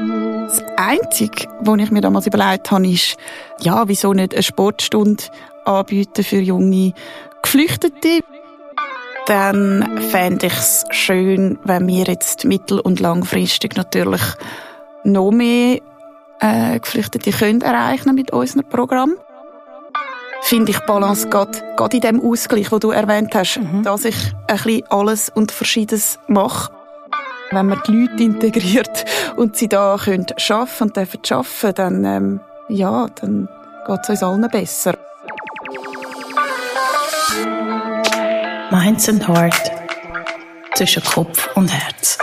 Das 0.00 0.62
Einzige, 0.76 1.48
was 1.60 1.78
ich 1.78 1.90
mir 1.90 2.00
damals 2.00 2.26
überlegt 2.26 2.70
habe, 2.70 2.88
ist, 2.88 3.16
ja, 3.60 3.86
wieso 3.86 4.12
nicht 4.12 4.34
eine 4.34 4.42
Sportstunde 4.42 5.24
anbieten 5.64 6.24
für 6.24 6.40
junge 6.40 6.92
Geflüchtete? 7.42 8.20
Dann 9.26 10.00
fände 10.10 10.46
ich 10.46 10.54
es 10.54 10.84
schön, 10.90 11.58
wenn 11.64 11.86
wir 11.86 12.04
jetzt 12.04 12.44
mittel- 12.44 12.80
und 12.80 12.98
langfristig 12.98 13.76
natürlich 13.76 14.22
noch 15.04 15.30
mehr 15.30 15.80
äh, 16.40 16.80
Geflüchtete 16.80 17.30
können 17.30 17.60
erreichen 17.60 18.14
mit 18.14 18.32
unserem 18.32 18.68
Programm. 18.68 19.14
Finde 20.42 20.72
ich 20.72 20.80
Balance 20.80 21.28
gerade, 21.28 21.58
in 21.92 22.00
dem 22.00 22.20
Ausgleich, 22.20 22.70
den 22.70 22.80
du 22.80 22.90
erwähnt 22.90 23.34
hast, 23.34 23.58
mhm. 23.60 23.82
dass 23.82 24.06
ich 24.06 24.16
ein 24.48 24.56
bisschen 24.56 24.82
alles 24.88 25.28
und 25.28 25.52
Verschiedenes 25.52 26.18
mache. 26.26 26.72
Wenn 27.52 27.66
man 27.66 27.82
die 27.84 27.92
Leute 27.92 28.22
integriert 28.22 29.04
und 29.36 29.56
sie 29.56 29.68
da 29.68 29.96
können 29.96 30.24
arbeiten 30.50 30.84
und 30.84 30.96
dürfen 30.96 31.20
arbeiten, 31.30 31.74
dann, 31.74 32.04
ähm, 32.04 32.40
ja, 32.68 33.08
dann 33.20 33.48
geht 33.88 34.00
es 34.04 34.08
uns 34.08 34.22
allen 34.22 34.48
besser. 34.48 34.96
Minds 38.70 39.08
and 39.08 39.26
Heart 39.26 39.72
zwischen 40.74 41.02
Kopf 41.02 41.48
und 41.56 41.72
Herz. 41.72 42.18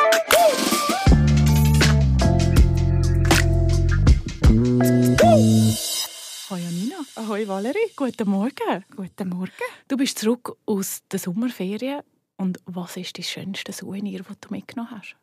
Hoi 6.49 6.57
Janina. 6.57 6.95
Hoi 7.27 7.45
Valerie. 7.45 7.91
Guten 7.97 8.29
Morgen. 8.29 8.85
Guten 8.95 9.27
Morgen. 9.27 9.51
Du 9.89 9.97
bist 9.97 10.19
zurück 10.19 10.55
aus 10.65 11.01
der 11.11 11.19
Sommerferien. 11.19 12.01
Und 12.37 12.59
was 12.65 12.97
ist 12.97 13.17
das 13.17 13.29
schönste 13.29 13.71
Souvenir, 13.71 14.23
das 14.23 14.39
du 14.39 14.49
mitgenommen 14.51 14.91
hast? 14.91 15.15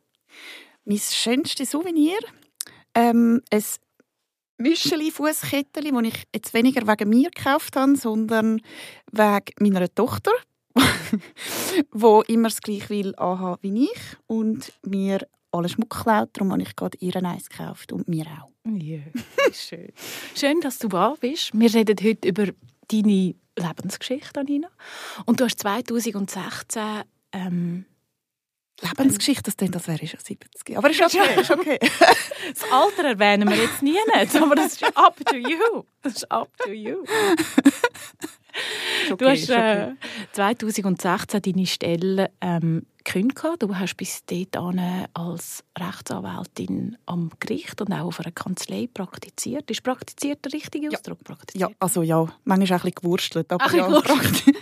Mein 0.85 0.99
schönstes 0.99 1.71
Souvenir? 1.71 2.19
Ähm, 2.95 3.41
ein 3.51 3.63
Müscheli-Fußkettchen, 4.59 5.95
das 5.95 6.12
ich 6.12 6.25
jetzt 6.34 6.55
weniger 6.55 6.87
wegen 6.87 7.11
mir 7.11 7.31
gekauft 7.31 7.77
habe, 7.77 7.97
sondern 7.97 8.61
wegen 9.12 9.55
meiner 9.61 9.93
Tochter, 9.95 10.33
wo 11.93 12.23
immer 12.23 12.48
das 12.48 12.61
gleiche 12.61 12.91
will 12.91 13.15
anhaben 13.17 13.62
wie 13.62 13.84
ich 13.84 14.01
und 14.27 14.73
mir 14.84 15.27
alle 15.53 15.69
Schmuck 15.69 15.91
klaut. 15.91 16.31
Darum 16.33 16.53
habe 16.53 16.62
ich 16.62 16.75
gerade 16.77 16.99
ihr 16.99 17.17
eins 17.17 17.49
gekauft 17.49 17.93
und 17.93 18.09
mir 18.09 18.27
auch. 18.27 18.51
Ja, 18.67 19.01
schön. 19.53 19.93
schön, 20.34 20.61
dass 20.62 20.78
du 20.78 20.89
da 20.89 21.15
bist. 21.21 21.51
Wir 21.53 21.73
reden 21.73 21.97
heute 22.03 22.28
über 22.28 22.47
deine 22.89 23.35
Lebensgeschichte, 23.57 24.41
Anina. 24.41 24.69
Und 25.27 25.41
du 25.41 25.45
hast 25.45 25.61
2016 25.61 27.03
ähm, 27.33 27.85
Lebensgeschichte, 28.81 29.45
das 29.45 29.57
klingt, 29.57 29.75
als 29.77 29.87
wäre 29.87 30.03
ich 30.03 30.11
schon 30.11 30.21
70. 30.21 30.77
Aber 30.77 30.91
ist 30.91 31.01
okay, 31.01 31.41
ist 31.41 31.51
okay. 31.51 31.79
das 32.55 32.71
Alter 32.71 33.05
erwähnen 33.05 33.49
wir 33.49 33.57
jetzt 33.57 33.83
nie, 33.83 33.97
nicht, 34.15 34.37
aber 34.37 34.57
das 34.57 34.75
ist 34.75 34.97
up 34.97 35.17
to 35.25 35.37
you. 35.37 35.85
Das 36.03 36.15
ist 36.15 36.31
up 36.31 36.51
to 36.59 36.71
you. 36.71 37.05
Okay, 39.11 39.17
du 39.17 39.29
hast 39.29 39.51
äh, 39.51 39.95
2016 40.33 41.43
deine 41.43 41.67
Stelle 41.67 42.31
ähm, 42.41 42.87
gekündigt. 43.05 43.44
Du 43.58 43.77
hast 43.77 43.97
bis 43.97 44.24
dahin 44.24 45.06
als 45.14 45.62
Rechtsanwältin 45.78 46.97
am 47.06 47.30
Gericht 47.41 47.80
und 47.80 47.92
auch 47.92 48.06
auf 48.06 48.20
einer 48.20 48.33
Kanzlei 48.33 48.88
praktiziert. 48.92 49.70
Ist 49.70 49.83
praktiziert 49.83 50.44
der 50.44 50.52
richtige 50.52 50.88
Ausdruck? 50.88 51.19
Ja, 51.55 51.69
ja 51.69 51.75
also 51.78 52.02
ja, 52.02 52.27
manchmal 52.44 52.78
auch 52.78 52.84
ein 52.84 52.91
bisschen 52.91 52.94
gewurstelt. 52.94 53.52
Aber 53.52 53.64
Ach, 53.64 53.72
ja, 53.72 53.86
gewurstelt. 53.86 54.44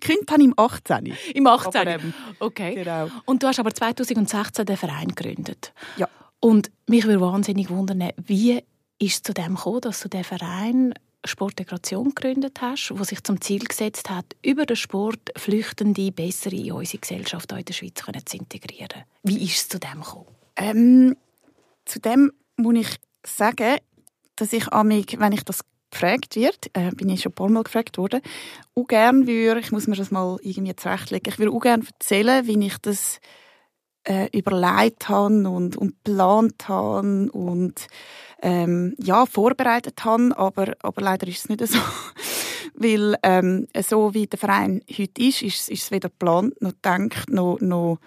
gekündigt 0.00 0.30
habe 0.30 0.42
ich 0.42 0.48
im 0.48 0.54
18. 0.56 1.16
Im 1.34 1.46
18. 1.46 1.80
Aber, 1.80 1.90
ähm, 1.90 2.14
okay. 2.40 2.74
Genau. 2.74 3.10
Und 3.24 3.42
du 3.42 3.46
hast 3.46 3.58
aber 3.58 3.72
2016 3.72 4.64
den 4.64 4.76
Verein 4.76 5.08
gegründet. 5.08 5.72
Ja. 5.96 6.08
Und 6.40 6.70
mich 6.86 7.04
würde 7.04 7.20
wahnsinnig 7.20 7.70
wundern, 7.70 8.10
wie 8.24 8.62
ist 8.98 9.14
es 9.14 9.22
zu 9.22 9.34
dem 9.34 9.56
gekommen, 9.56 9.80
dass 9.82 10.00
du 10.00 10.08
den 10.08 10.24
Verein 10.24 10.94
Sportintegration 11.26 12.14
gegründet 12.14 12.60
hast, 12.60 12.92
wo 12.94 13.04
sich 13.04 13.22
zum 13.22 13.40
Ziel 13.40 13.64
gesetzt 13.64 14.10
hat, 14.10 14.24
über 14.42 14.66
den 14.66 14.76
Sport 14.76 15.32
Flüchtende 15.36 16.12
besser 16.12 16.52
in 16.52 16.72
unsere 16.72 16.98
Gesellschaft 16.98 17.52
in 17.52 17.64
der 17.64 17.72
Schweiz 17.72 17.94
zu 18.24 18.36
integrieren. 18.36 19.04
Wie 19.22 19.44
ist 19.44 19.56
es 19.56 19.68
zu 19.68 19.78
dem 19.78 20.00
gekommen? 20.00 20.26
Ähm, 20.56 21.16
zu 21.84 22.00
dem 22.00 22.32
muss 22.56 22.74
ich 22.74 22.96
sagen, 23.24 23.78
dass 24.36 24.52
ich 24.52 24.72
amig, 24.72 25.18
wenn 25.18 25.32
ich 25.32 25.44
das 25.44 25.64
gefragt 25.90 26.36
wird, 26.36 26.70
äh, 26.74 26.90
bin 26.90 27.08
ich 27.08 27.22
schon 27.22 27.32
ein 27.32 27.34
paar 27.34 27.48
Mal 27.48 27.62
gefragt 27.62 27.98
worden, 27.98 28.20
auch 28.74 28.86
gerne 28.86 29.26
würde, 29.26 29.60
ich 29.60 29.72
muss 29.72 29.86
mir 29.86 29.96
das 29.96 30.10
mal 30.10 30.38
irgendwie 30.42 30.76
zurechtlegen, 30.76 31.32
ich 31.32 31.38
würde 31.38 31.52
auch 31.52 31.60
gerne 31.60 31.84
erzählen, 31.86 32.46
wie 32.46 32.66
ich 32.66 32.76
das 32.78 33.18
äh, 34.04 34.28
überlegt 34.36 35.08
habe 35.08 35.48
und, 35.48 35.76
und 35.76 36.04
geplant 36.04 36.68
habe 36.68 37.30
und 37.32 37.86
ähm, 38.42 38.94
ja, 38.98 39.26
vorbereitet 39.26 40.04
habe, 40.04 40.36
aber, 40.36 40.74
aber 40.80 41.02
leider 41.02 41.26
ist 41.26 41.38
es 41.38 41.48
nicht 41.48 41.66
so. 41.66 41.78
Weil 42.74 43.16
ähm, 43.22 43.68
so 43.82 44.12
wie 44.12 44.26
der 44.26 44.38
Verein 44.38 44.82
heute 44.90 45.22
ist, 45.22 45.42
ist, 45.42 45.70
ist 45.70 45.84
es 45.84 45.90
weder 45.90 46.10
geplant 46.10 46.60
noch 46.60 46.72
gedacht 46.72 47.30
noch, 47.30 47.58
noch 47.60 47.98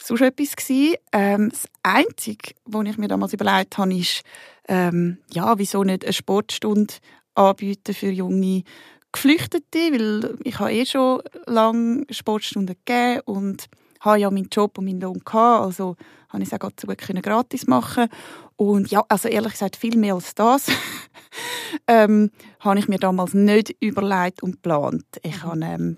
sonst 0.00 0.22
etwas 0.22 0.56
gewesen. 0.56 0.96
Ähm, 1.12 1.50
das 1.50 1.68
Einzige, 1.82 2.54
was 2.64 2.86
ich 2.86 2.98
mir 2.98 3.08
damals 3.08 3.32
überlegt 3.32 3.78
habe, 3.78 3.94
ist, 3.94 4.22
ähm, 4.66 5.18
ja, 5.32 5.58
wieso 5.58 5.84
nicht 5.84 6.04
eine 6.04 6.12
Sportstunde 6.12 6.94
anbieten 7.34 7.94
für 7.94 8.10
junge 8.10 8.64
Geflüchtete, 9.12 9.78
weil 9.92 10.36
ich 10.44 10.58
habe 10.58 10.72
eh 10.72 10.84
schon 10.84 11.22
lange 11.46 12.04
Sportstunden 12.10 12.76
gegeben 12.84 13.22
und 13.24 13.66
habe 14.00 14.18
ja 14.18 14.30
meinen 14.30 14.48
Job 14.50 14.78
und 14.78 14.84
meinen 14.84 15.00
Lohn 15.00 15.22
gehabt, 15.24 15.64
also 15.64 15.96
habe 16.28 16.42
ich 16.42 16.48
es 16.48 16.54
auch 16.54 16.58
Gott 16.58 16.80
sei 16.80 16.94
Dank 16.94 17.22
gratis 17.22 17.66
machen 17.66 18.08
und 18.56 18.90
ja, 18.90 19.04
also 19.08 19.28
ehrlich 19.28 19.52
gesagt 19.52 19.76
viel 19.76 19.96
mehr 19.96 20.14
als 20.14 20.34
das 20.34 20.66
ähm, 21.86 22.30
habe 22.60 22.78
ich 22.78 22.88
mir 22.88 22.98
damals 22.98 23.34
nicht 23.34 23.74
überlegt 23.80 24.42
und 24.42 24.52
geplant. 24.52 25.04
Ich 25.22 25.36
mhm. 25.36 25.42
habe 25.42 25.64
ähm, 25.64 25.96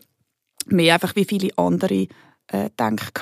mehr 0.66 0.94
einfach 0.94 1.16
wie 1.16 1.24
viele 1.24 1.56
andere 1.56 2.06
äh, 2.48 2.70
gedacht, 2.70 3.18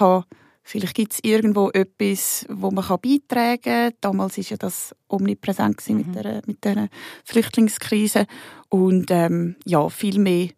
vielleicht 0.62 0.94
gibt 0.94 1.12
es 1.14 1.20
irgendwo 1.22 1.70
etwas, 1.70 2.46
wo 2.48 2.70
man 2.70 2.84
kann 2.84 3.00
beitragen 3.00 3.62
kann. 3.62 3.92
Damals 4.00 4.36
war 4.36 4.44
ja 4.44 4.56
das 4.56 4.94
omnipräsent 5.08 5.88
mhm. 5.88 5.96
mit, 5.96 6.14
der, 6.14 6.42
mit 6.46 6.64
der 6.64 6.88
Flüchtlingskrise 7.24 8.26
und 8.68 9.10
ähm, 9.10 9.56
ja, 9.64 9.88
viel 9.88 10.18
mehr 10.18 10.48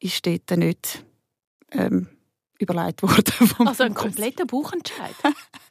ist 0.00 0.26
dort 0.26 0.50
nicht 0.58 1.04
ähm, 1.72 2.08
überlegt 2.58 3.02
worden. 3.02 3.66
Also 3.66 3.84
ein 3.84 3.94
kompletter 3.94 4.44
Buchentscheid? 4.44 5.14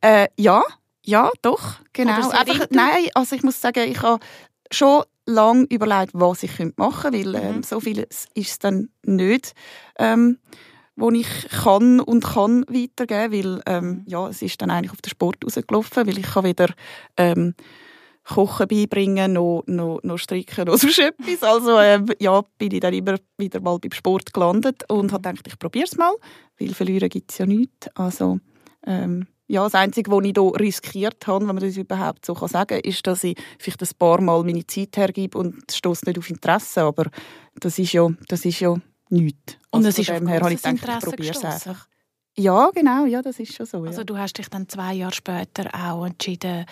äh, 0.00 0.28
ja, 0.36 0.62
ja, 1.04 1.30
doch, 1.42 1.80
genau. 1.92 2.30
Einfach, 2.30 2.66
nein, 2.70 3.08
also 3.14 3.34
ich 3.34 3.42
muss 3.42 3.60
sagen, 3.60 3.90
ich 3.90 4.00
habe 4.02 4.24
schon 4.70 5.02
lange 5.26 5.64
überlegt, 5.64 6.12
was 6.14 6.42
ich 6.42 6.58
machen 6.76 7.12
könnte, 7.12 7.34
weil 7.34 7.34
ähm, 7.34 7.56
mhm. 7.56 7.62
so 7.62 7.80
viel 7.80 7.98
ist 8.00 8.28
es 8.34 8.58
dann 8.58 8.88
nicht, 9.04 9.54
ähm, 9.98 10.38
wo 10.96 11.10
ich 11.10 11.48
kann 11.48 12.00
und 12.00 12.24
kann 12.24 12.64
weitergeben, 12.68 13.32
weil 13.32 13.62
ähm, 13.66 13.88
mhm. 13.88 14.04
ja, 14.06 14.28
es 14.28 14.42
ist 14.42 14.60
dann 14.62 14.70
eigentlich 14.70 14.92
auf 14.92 15.02
den 15.02 15.10
Sport 15.10 15.44
rausgelaufen, 15.44 16.06
weil 16.06 16.18
ich 16.18 16.26
kann 16.26 16.44
weder 16.44 16.68
ähm, 17.16 17.54
Kochen 18.24 18.68
beibringen, 18.68 19.32
noch, 19.32 19.64
noch, 19.66 20.00
noch 20.02 20.18
stricken 20.18 20.62
oder 20.62 20.78
so 20.78 20.86
etwas. 20.88 21.42
Also 21.42 21.78
äh, 21.78 22.04
ja, 22.20 22.42
bin 22.58 22.72
ich 22.72 22.80
dann 22.80 22.94
immer 22.94 23.16
wieder 23.36 23.60
mal 23.60 23.78
beim 23.78 23.92
Sport 23.92 24.32
gelandet 24.32 24.88
und 24.88 25.12
habe 25.12 25.28
gedacht, 25.28 25.46
ich 25.46 25.58
probiere 25.58 25.86
es 25.86 25.96
mal, 25.96 26.14
weil 26.58 26.74
verlieren 26.74 27.08
gibt 27.08 27.32
es 27.32 27.38
ja 27.38 27.46
nichts. 27.46 27.88
Also 27.94 28.38
ähm, 28.86 29.26
ja, 29.48 29.64
das 29.64 29.74
Einzige, 29.74 30.10
was 30.10 30.24
ich 30.24 30.32
hier 30.34 30.60
riskiert 30.60 31.26
habe, 31.26 31.40
wenn 31.46 31.54
man 31.54 31.64
das 31.64 31.76
überhaupt 31.76 32.24
so 32.24 32.34
sagen 32.46 32.68
kann, 32.68 32.80
ist, 32.80 33.06
dass 33.06 33.24
ich 33.24 33.36
vielleicht 33.58 33.82
ein 33.82 33.88
paar 33.98 34.20
Mal 34.20 34.42
meine 34.44 34.66
Zeit 34.66 34.96
hergebe 34.96 35.36
und 35.38 35.64
es 35.68 35.76
stößt 35.76 36.06
nicht 36.06 36.18
auf 36.18 36.30
Interesse. 36.30 36.82
Aber 36.82 37.06
das 37.60 37.78
ist 37.78 37.92
ja, 37.92 38.08
das 38.28 38.44
ist 38.44 38.60
ja 38.60 38.76
nichts. 39.10 39.56
Und 39.70 39.84
also 39.84 39.88
es 39.88 39.98
ist 39.98 40.10
auf 40.10 40.26
her, 40.26 40.40
habe 40.40 40.54
ich 40.54 40.62
gedacht, 40.62 41.02
ich 41.02 41.08
probiere 41.08 41.34
es 41.34 41.44
einfach. 41.44 41.88
Ja, 42.36 42.70
genau, 42.70 43.04
ja, 43.04 43.20
das 43.20 43.38
ist 43.38 43.54
schon 43.54 43.66
so. 43.66 43.84
Ja. 43.84 43.90
Also 43.90 44.04
du 44.04 44.16
hast 44.16 44.38
dich 44.38 44.48
dann 44.48 44.68
zwei 44.68 44.94
Jahre 44.94 45.12
später 45.12 45.68
auch 45.74 46.06
entschieden, 46.06 46.64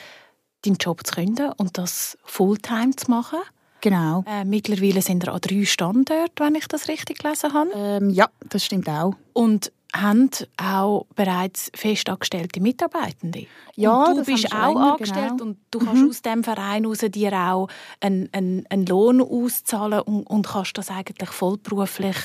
deinen 0.63 0.77
Job 0.77 1.07
zu 1.07 1.15
künden 1.15 1.53
und 1.57 1.77
das 1.77 2.17
Fulltime 2.25 2.97
zu 2.97 3.11
machen. 3.11 3.41
Genau. 3.83 4.25
Äh, 4.27 4.45
mittlerweile 4.45 5.03
sind 5.03 5.25
wir 5.25 5.33
an 5.33 5.41
drei 5.41 5.65
Standorten, 5.65 6.33
wenn 6.39 6.55
ich 6.55 6.67
das 6.67 6.89
richtig 6.89 7.19
gelesen 7.19 7.53
habe. 7.53 7.71
Ähm, 7.75 8.11
ja, 8.11 8.29
das 8.49 8.65
stimmt 8.65 8.89
auch. 8.89 9.15
Und 9.33 9.73
haben 9.95 10.31
auch 10.57 11.07
bereits 11.15 11.71
festangestellte 11.75 12.61
Mitarbeitende. 12.61 13.47
Ja, 13.75 14.05
und 14.05 14.19
du 14.19 14.25
bist 14.25 14.53
auch 14.55 14.69
länger, 14.69 14.93
angestellt 14.93 15.31
genau. 15.31 15.45
und 15.45 15.59
du 15.71 15.79
kannst 15.81 16.03
mhm. 16.03 16.09
aus 16.09 16.23
dem 16.23 16.45
Verein 16.45 16.85
heraus 16.85 16.99
dir 16.99 17.33
auch 17.33 17.69
einen, 18.01 18.29
einen, 18.33 18.67
einen 18.69 18.87
Lohn 18.87 19.21
auszahlen 19.21 20.01
und, 20.01 20.25
und 20.25 20.47
kannst 20.47 20.79
das 20.79 20.91
eigentlich 20.91 21.31
vollberuflich. 21.31 22.17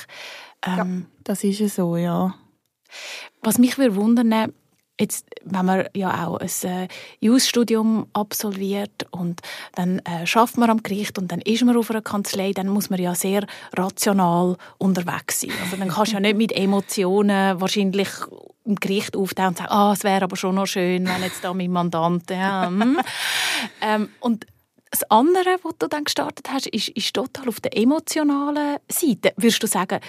Ähm, 0.65 1.05
ja, 1.07 1.21
das 1.23 1.43
ist 1.43 1.59
ja 1.59 1.67
so, 1.67 1.97
ja. 1.97 2.35
Was 3.41 3.57
mich 3.57 3.77
würde 3.77 3.95
wundern, 3.95 4.53
Jetzt, 4.99 5.25
wenn 5.43 5.65
man 5.65 5.85
ja 5.93 6.25
auch 6.25 6.37
ein 6.37 6.49
äh, 6.63 6.87
Jus-Studium 7.19 8.07
absolviert 8.13 9.05
und 9.11 9.41
dann 9.73 9.99
äh, 9.99 10.25
schafft 10.25 10.57
man 10.57 10.69
am 10.69 10.83
Gericht 10.83 11.17
und 11.17 11.31
dann 11.31 11.41
ist 11.41 11.63
man 11.63 11.75
auf 11.75 11.91
einer 11.91 12.01
Kanzlei, 12.01 12.53
dann 12.53 12.69
muss 12.69 12.89
man 12.89 13.01
ja 13.01 13.13
sehr 13.13 13.45
rational 13.73 14.57
unterwegs 14.77 15.41
sein. 15.41 15.51
Also 15.63 15.75
dann 15.75 15.89
kannst 15.89 16.11
du 16.11 16.15
ja 16.15 16.21
nicht 16.21 16.37
mit 16.37 16.53
Emotionen 16.53 17.59
wahrscheinlich 17.59 18.09
im 18.63 18.75
Gericht 18.75 19.15
auftauchen 19.15 19.49
und 19.49 19.57
sagen, 19.57 19.71
ah, 19.71 19.93
es 19.93 20.03
wäre 20.03 20.23
aber 20.23 20.37
schon 20.37 20.55
noch 20.55 20.65
schön, 20.65 21.05
wenn 21.07 21.23
jetzt 21.23 21.43
da 21.43 21.53
mein 21.53 21.71
Mandant... 21.71 22.29
Ja, 22.29 22.67
hm. 22.67 22.99
ähm, 23.81 24.09
und 24.19 24.47
das 24.91 25.03
andere, 25.11 25.57
was 25.63 25.73
du 25.77 25.87
dann 25.87 26.05
gestartet 26.05 26.49
hast, 26.49 26.67
ist, 26.67 26.89
ist 26.89 27.13
total 27.13 27.49
auf 27.49 27.59
der 27.59 27.77
emotionalen 27.77 28.77
Seite. 28.89 29.33
Würdest 29.35 29.61
du 29.61 29.67
sagen, 29.67 29.99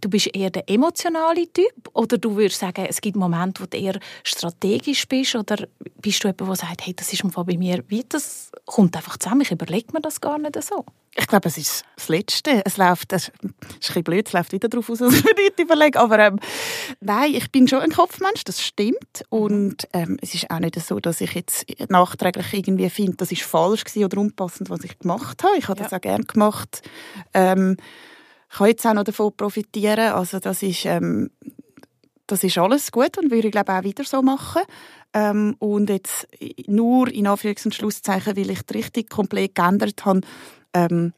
du 0.00 0.08
bist 0.08 0.34
eher 0.34 0.50
der 0.50 0.68
emotionale 0.68 1.52
Typ 1.52 1.90
oder 1.92 2.18
du 2.18 2.36
würdest 2.36 2.60
sagen, 2.60 2.86
es 2.88 3.00
gibt 3.00 3.16
Momente, 3.16 3.62
wo 3.62 3.66
du 3.66 3.76
eher 3.76 3.98
strategisch 4.24 5.06
bist 5.08 5.34
oder 5.34 5.66
bist 6.00 6.22
du 6.22 6.28
jemand, 6.28 6.48
der 6.48 6.56
sagt, 6.56 6.86
hey, 6.86 6.94
das 6.94 7.12
ist 7.12 7.22
bei 7.32 7.56
mir, 7.56 7.84
wie 7.88 8.04
das 8.08 8.50
kommt 8.64 8.96
einfach 8.96 9.16
zusammen, 9.18 9.42
ich 9.42 9.50
überlege 9.50 9.92
mir 9.92 10.00
das 10.00 10.20
gar 10.20 10.38
nicht 10.38 10.62
so. 10.62 10.84
Ich 11.18 11.26
glaube, 11.26 11.48
es 11.48 11.56
ist 11.56 11.84
das 11.96 12.08
Letzte. 12.08 12.62
Es 12.66 12.76
läuft, 12.76 13.10
das 13.10 13.28
ist 13.28 13.32
ein 13.42 13.54
bisschen 13.78 14.04
blöd, 14.04 14.26
es 14.26 14.34
läuft 14.34 14.52
wieder 14.52 14.68
darauf 14.68 14.90
aus, 14.90 15.00
was 15.00 15.14
ich 15.14 15.24
mir 15.24 15.34
nicht 15.34 15.58
überlege. 15.58 15.98
Aber 15.98 16.18
ähm, 16.18 16.38
nein, 17.00 17.34
ich 17.34 17.50
bin 17.50 17.66
schon 17.66 17.80
ein 17.80 17.90
Kopfmensch, 17.90 18.44
das 18.44 18.62
stimmt. 18.62 19.22
Mhm. 19.30 19.38
Und 19.38 19.88
ähm, 19.94 20.18
es 20.20 20.34
ist 20.34 20.50
auch 20.50 20.58
nicht 20.58 20.78
so, 20.78 21.00
dass 21.00 21.22
ich 21.22 21.32
jetzt 21.32 21.64
nachträglich 21.88 22.52
irgendwie 22.52 22.90
finde, 22.90 23.16
das 23.16 23.32
ist 23.32 23.42
falsch 23.42 23.84
oder 23.96 24.18
unpassend, 24.18 24.68
was 24.68 24.84
ich 24.84 24.98
gemacht 24.98 25.42
habe. 25.42 25.56
Ich 25.56 25.68
habe 25.68 25.78
ja. 25.80 25.84
das 25.84 25.94
auch 25.94 26.02
gerne 26.02 26.24
gemacht. 26.24 26.82
Ähm, 27.32 27.78
kann 28.56 28.68
jetzt 28.68 28.86
auch 28.86 28.94
noch 28.94 29.04
davon 29.04 29.36
profitieren. 29.36 30.12
Also 30.12 30.38
das 30.38 30.62
ist, 30.62 30.86
ähm, 30.86 31.30
das 32.26 32.42
ist 32.42 32.58
alles 32.58 32.90
gut 32.90 33.18
und 33.18 33.30
würde 33.30 33.48
ich 33.48 33.52
glaube 33.52 33.72
auch 33.72 33.82
wieder 33.82 34.04
so 34.04 34.22
machen. 34.22 34.62
Ähm, 35.12 35.56
und 35.58 35.90
jetzt 35.90 36.26
nur 36.66 37.08
in 37.12 37.26
Anführungs- 37.26 37.66
und 37.66 37.74
Schlusszeichen, 37.74 38.36
weil 38.36 38.50
ich 38.50 38.62
die 38.62 38.74
Richtung 38.78 39.06
komplett 39.08 39.54
geändert 39.54 40.04
habe, 40.04 40.22
ähm, 40.72 41.12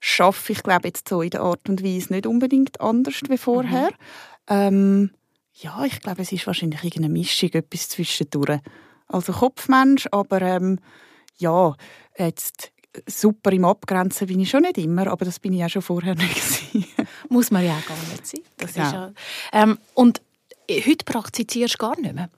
schaffe 0.00 0.52
ich 0.52 0.62
glaube 0.62 0.88
jetzt 0.88 1.08
so 1.08 1.22
in 1.22 1.30
der 1.30 1.42
Art 1.42 1.68
und 1.68 1.84
Weise 1.84 2.12
nicht 2.12 2.26
unbedingt 2.26 2.80
anders 2.80 3.20
wie 3.28 3.38
vorher. 3.38 3.90
Mhm. 3.90 3.96
Ähm, 4.48 5.10
ja, 5.54 5.84
ich 5.84 6.00
glaube, 6.00 6.22
es 6.22 6.32
ist 6.32 6.46
wahrscheinlich 6.46 6.84
irgendeine 6.84 7.12
Mischung, 7.12 7.50
etwas 7.52 7.88
zwischendurch. 7.88 8.60
Also 9.08 9.32
Kopfmensch, 9.32 10.06
aber 10.12 10.40
ähm, 10.40 10.78
ja, 11.36 11.74
jetzt 12.16 12.72
super 13.06 13.52
im 13.52 13.64
Abgrenzen 13.64 14.26
bin 14.26 14.40
ich 14.40 14.50
schon 14.50 14.62
nicht 14.62 14.78
immer, 14.78 15.06
aber 15.08 15.24
das 15.24 15.38
bin 15.38 15.52
ich 15.52 15.64
auch 15.64 15.68
schon 15.68 15.82
vorher 15.82 16.14
nicht 16.16 16.98
Muss 17.28 17.50
man 17.50 17.64
ja 17.64 17.72
auch 17.72 17.86
gar 17.86 17.96
nicht 18.10 18.26
sein. 18.26 18.40
Das 18.56 18.74
genau. 18.74 18.86
ist 18.86 18.92
ja, 18.92 19.12
ähm, 19.52 19.78
und 19.94 20.22
heute 20.70 21.04
praktizierst 21.04 21.74
du 21.74 21.78
gar 21.78 21.98
nicht 22.00 22.14
mehr? 22.14 22.30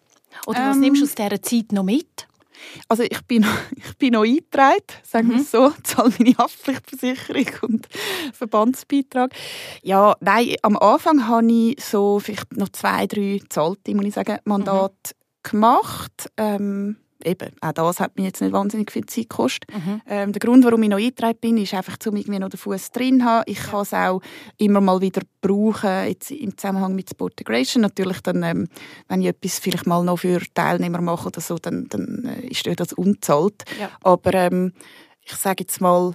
Oder 0.47 0.71
was 0.71 0.77
ähm, 0.77 0.83
nimmst 0.83 1.03
du 1.03 1.05
aus 1.07 1.15
dieser 1.15 1.43
Zeit 1.43 1.73
noch 1.73 1.85
mit? 1.85 2.27
Also 2.89 3.03
ich 3.03 3.21
bin, 3.23 3.45
ich 3.77 3.97
bin 3.97 4.13
noch 4.13 4.25
eingetragen, 4.25 4.83
sagen 5.03 5.29
wir 5.29 5.37
mhm. 5.37 5.43
es 5.43 5.51
so, 5.51 5.73
zahle 5.83 6.13
meine 6.19 6.37
Haftpflichtversicherung 6.37 7.47
und 7.63 7.89
Verbandsbeitrag. 8.33 9.33
Ja, 9.83 10.17
nein, 10.21 10.57
am 10.63 10.77
Anfang 10.77 11.27
habe 11.27 11.51
ich 11.53 11.85
so 11.85 12.19
vielleicht 12.19 12.57
noch 12.57 12.69
zwei, 12.71 13.07
drei 13.07 13.41
zahlte, 13.49 13.95
muss 13.95 14.07
ich 14.07 14.15
sagen, 14.15 14.39
Mandate 14.45 14.95
mhm. 14.95 15.51
gemacht. 15.51 16.31
Ähm, 16.37 16.97
eben, 17.25 17.51
auch 17.61 17.73
das 17.73 18.01
hat 18.01 18.17
mir 18.17 18.25
jetzt 18.25 18.41
nicht 18.41 18.53
wahnsinnig 18.53 18.91
viel 18.91 19.07
Zeit 19.07 19.29
gekostet. 19.29 19.65
Mhm. 19.73 20.01
Ähm, 20.07 20.33
der 20.33 20.41
Grund, 20.41 20.65
warum 20.65 20.83
ich 20.83 20.89
noch 20.89 20.99
eingetragen 20.99 21.39
bin, 21.41 21.59
ist 21.59 21.75
einfach, 21.75 21.97
um 22.07 22.17
irgendwie 22.17 22.39
noch 22.39 22.49
den 22.49 22.59
Fuß 22.59 22.91
drin 22.93 23.21
zu 23.21 23.25
haben. 23.25 23.45
Ich 23.47 23.59
ja. 23.59 23.65
kann 23.65 23.83
es 23.83 23.95
auch 23.95 24.21
immer 24.59 24.81
mal 24.81 25.01
wieder 25.01 25.23
brauchen, 25.41 26.09
jetzt 26.09 26.31
im 26.31 26.57
Zusammenhang 26.57 26.95
mit 26.95 27.11
Sport 27.11 27.33
Integration. 27.33 27.83
Natürlich 27.83 28.21
dann, 28.21 28.43
ähm, 28.43 28.69
wenn 29.09 29.23
ich 29.23 29.29
etwas 29.29 29.59
vielleicht 29.59 29.87
mal 29.87 30.05
noch 30.05 30.19
für 30.19 30.41
Teilnehmer 30.55 31.01
mache 31.01 31.29
oder 31.29 31.41
so, 31.41 31.57
dann, 31.57 31.89
dann 31.89 32.25
äh, 32.25 32.47
ist 32.47 32.67
das 32.79 32.93
unzahlt. 32.93 33.65
Ja. 33.79 33.91
Aber 34.03 34.35
ähm, 34.35 34.73
ich 35.23 35.35
sage 35.35 35.65
jetzt 35.65 35.81
mal, 35.81 36.15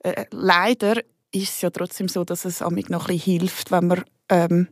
äh, 0.00 0.24
leider 0.30 0.96
ist 1.32 1.54
es 1.56 1.60
ja 1.60 1.70
trotzdem 1.70 2.08
so, 2.08 2.24
dass 2.24 2.44
es 2.44 2.62
amig 2.62 2.90
noch 2.90 3.08
ein 3.08 3.16
bisschen 3.16 3.40
hilft, 3.40 3.70
wenn 3.70 3.86
man 3.86 4.04
ähm, 4.28 4.68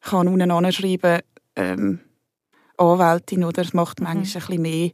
kann 0.00 0.28
unten 0.28 0.50
anschreiben 0.50 1.20
ähm, 1.56 2.00
Anwältin, 2.78 3.44
oder? 3.44 3.62
Es 3.62 3.72
macht 3.72 4.00
mhm. 4.00 4.04
manchmal 4.04 4.42
ein 4.42 4.46
bisschen 4.46 4.62
mehr 4.62 4.90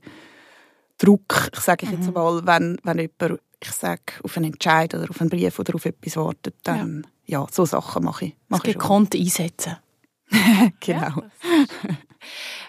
Druck, 0.99 1.51
sage 1.55 1.87
ich 1.87 1.93
jetzt 1.93 2.07
mhm. 2.07 2.15
mal, 2.15 2.47
wenn, 2.47 2.79
wenn 2.85 2.99
jemand, 2.99 3.41
ich 3.61 3.73
sage, 3.73 4.03
auf 4.23 4.37
einen 4.37 4.53
Entscheid 4.53 4.95
oder 4.95 5.09
auf 5.09 5.21
einen 5.21 5.31
Brief 5.31 5.59
oder 5.59 5.75
auf 5.75 5.85
etwas 5.85 6.17
wartet, 6.17 6.55
dann, 6.63 7.07
ja, 7.27 7.41
ja 7.41 7.47
so 7.51 7.65
Sachen 7.65 8.05
mache 8.05 8.27
ich. 8.27 8.37
Mache 8.49 8.69
ich 8.69 8.75
gekonnt 8.75 9.15
einsetzen. 9.15 9.77
genau. 10.81 11.23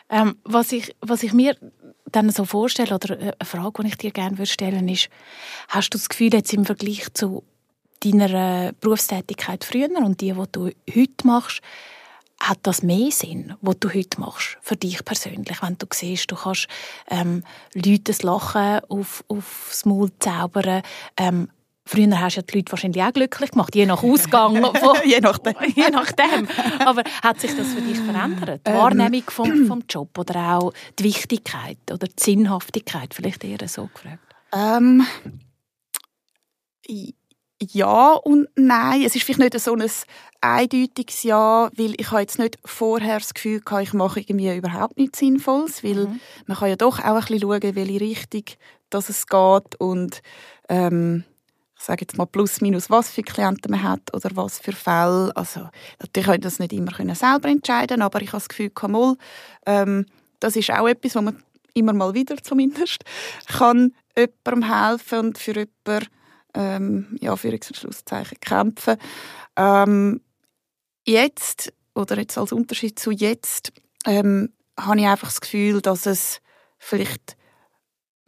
ähm, 0.10 0.36
was, 0.44 0.72
ich, 0.72 0.96
was 1.02 1.24
ich 1.24 1.34
mir 1.34 1.56
dann 2.06 2.30
so 2.30 2.46
vorstelle, 2.46 2.96
oder 2.96 3.18
eine 3.18 3.34
Frage, 3.44 3.84
die 3.84 3.90
ich 3.90 3.98
dir 3.98 4.12
gerne 4.12 4.46
stellen 4.46 4.82
würde, 4.82 4.94
ist, 4.94 5.10
hast 5.68 5.94
du 5.94 5.98
das 5.98 6.10
Gefühl, 6.10 6.34
jetzt 6.34 6.54
im 6.54 6.66
Vergleich 6.66 7.12
zu 7.14 7.44
deiner 8.04 8.74
Berufstätigkeit 8.74 9.64
früher 9.64 9.90
und 9.98 10.22
die, 10.22 10.34
die 10.34 10.52
du 10.52 10.70
heute 10.94 11.28
machst, 11.28 11.62
hat 12.40 12.60
das 12.64 12.84
mehr 12.84 13.12
Sinn, 13.12 13.56
was 13.62 13.80
du 13.80 13.90
heute 13.94 14.20
machst, 14.20 14.58
für 14.62 14.76
dich 14.76 15.04
persönlich, 15.06 15.62
wenn 15.62 15.78
du 15.78 15.86
siehst, 15.94 16.30
du 16.30 16.36
kannst 16.36 16.68
ähm, 17.10 17.44
Leute 17.74 18.00
das 18.06 18.24
Lachen 18.24 18.80
auf, 18.90 19.24
aufs 19.28 19.86
Maul 19.86 20.10
zaubern, 20.20 20.82
ähm, 21.18 21.50
Früher 21.86 22.18
hast 22.18 22.38
du 22.38 22.40
ja 22.40 22.44
die 22.44 22.58
Leute 22.58 22.72
wahrscheinlich 22.72 23.04
auch 23.04 23.12
glücklich 23.12 23.52
gemacht, 23.52 23.76
je 23.76 23.86
nach 23.86 24.04
Ausgang. 24.04 24.56
Von, 24.76 24.98
je, 25.06 25.20
nachdem. 25.20 25.54
je 25.76 25.90
nachdem. 25.90 26.48
Aber 26.80 27.04
hat 27.22 27.42
sich 27.42 27.56
das 27.58 27.74
für 27.74 27.82
dich 27.82 28.00
verändert? 28.00 28.62
Die 28.66 28.72
ähm. 28.72 28.78
Wahrnehmung 28.78 29.24
vom, 29.28 29.68
vom 29.68 29.84
Job 29.90 30.18
oder 30.18 30.58
auch 30.58 30.74
die 30.98 31.04
Wichtigkeit 31.04 31.78
oder 31.92 32.08
die 32.08 32.24
Sinnhaftigkeit? 32.24 33.14
Vielleicht 33.14 33.44
eher 33.44 33.68
so 33.68 33.90
gefragt. 33.94 34.20
Ähm, 34.54 35.06
ja 37.72 38.14
und 38.14 38.48
nein. 38.56 39.04
Es 39.04 39.16
ist 39.16 39.24
vielleicht 39.24 39.40
nicht 39.40 39.60
so 39.60 39.74
ein 39.74 39.90
eindeutiges 40.42 41.24
Ja, 41.24 41.70
weil 41.76 41.94
ich 41.98 42.12
habe 42.12 42.22
jetzt 42.22 42.40
nicht 42.40 42.58
vorher 42.66 43.20
das 43.20 43.34
Gefühl 43.34 43.62
gehabt, 43.62 43.84
ich 43.84 43.94
mache 43.94 44.20
irgendwie 44.20 44.56
überhaupt 44.56 44.98
nichts 44.98 45.20
Sinnvolles, 45.20 45.84
weil 45.84 46.08
mhm. 46.08 46.20
man 46.48 46.58
kann 46.58 46.70
ja 46.70 46.76
doch 46.76 47.00
auch 47.00 47.04
ein 47.04 47.20
bisschen 47.22 47.42
schauen, 47.42 47.76
welche 47.76 48.02
Richtung 48.02 48.44
dass 48.90 49.10
es 49.10 49.26
geht 49.26 49.76
und 49.80 50.22
ähm, 50.70 51.24
ich 51.76 51.84
sage 51.84 52.02
jetzt 52.02 52.18
mal 52.18 52.26
plus 52.26 52.62
minus, 52.62 52.90
was 52.90 53.10
für 53.10 53.24
Klienten 53.24 53.72
man 53.72 53.84
hat 53.84 54.14
oder 54.14 54.30
was 54.36 54.60
für 54.60 54.72
Fälle. 54.72 55.36
Also 55.36 55.68
natürlich 56.00 56.28
konnte 56.28 56.42
das 56.42 56.60
nicht 56.60 56.72
immer 56.72 56.92
können 56.92 57.16
selber 57.16 57.50
entscheiden, 57.50 58.02
aber 58.02 58.22
ich 58.22 58.30
habe 58.30 58.38
das 58.38 58.48
Gefühl, 58.48 58.72
mal, 58.88 59.18
ähm, 59.66 60.06
das 60.40 60.56
ist 60.56 60.72
auch 60.72 60.88
etwas, 60.88 61.16
wo 61.16 61.22
man 61.22 61.44
immer 61.74 61.94
mal 61.94 62.14
wieder 62.14 62.38
zumindest 62.38 63.04
kann 63.48 63.94
jemandem 64.16 64.72
helfen 64.72 65.20
und 65.20 65.38
für 65.38 65.52
jemanden 65.52 66.08
ähm, 66.54 67.18
ja, 67.20 67.36
für 67.36 67.58
Schlusszeichen 67.62 68.40
kämpfen. 68.40 68.98
Ähm, 69.56 70.22
jetzt, 71.06 71.74
oder 71.96 72.18
jetzt 72.18 72.38
als 72.38 72.52
Unterschied 72.52 73.00
zu 73.00 73.12
jetzt, 73.12 73.72
ähm, 74.06 74.54
habe 74.80 75.00
ich 75.00 75.06
einfach 75.06 75.28
das 75.28 75.42
Gefühl, 75.42 75.82
dass 75.82 76.06
es 76.06 76.42
vielleicht 76.78 77.38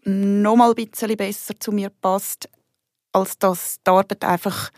noch 0.03 0.55
mal 0.55 0.69
ein 0.69 0.75
bisschen 0.75 1.17
besser 1.17 1.59
zu 1.59 1.71
mir 1.71 1.89
passt, 1.89 2.49
als 3.11 3.37
dass 3.39 3.77
die 3.85 3.89
Arbeit 3.89 4.23
einfach 4.23 4.71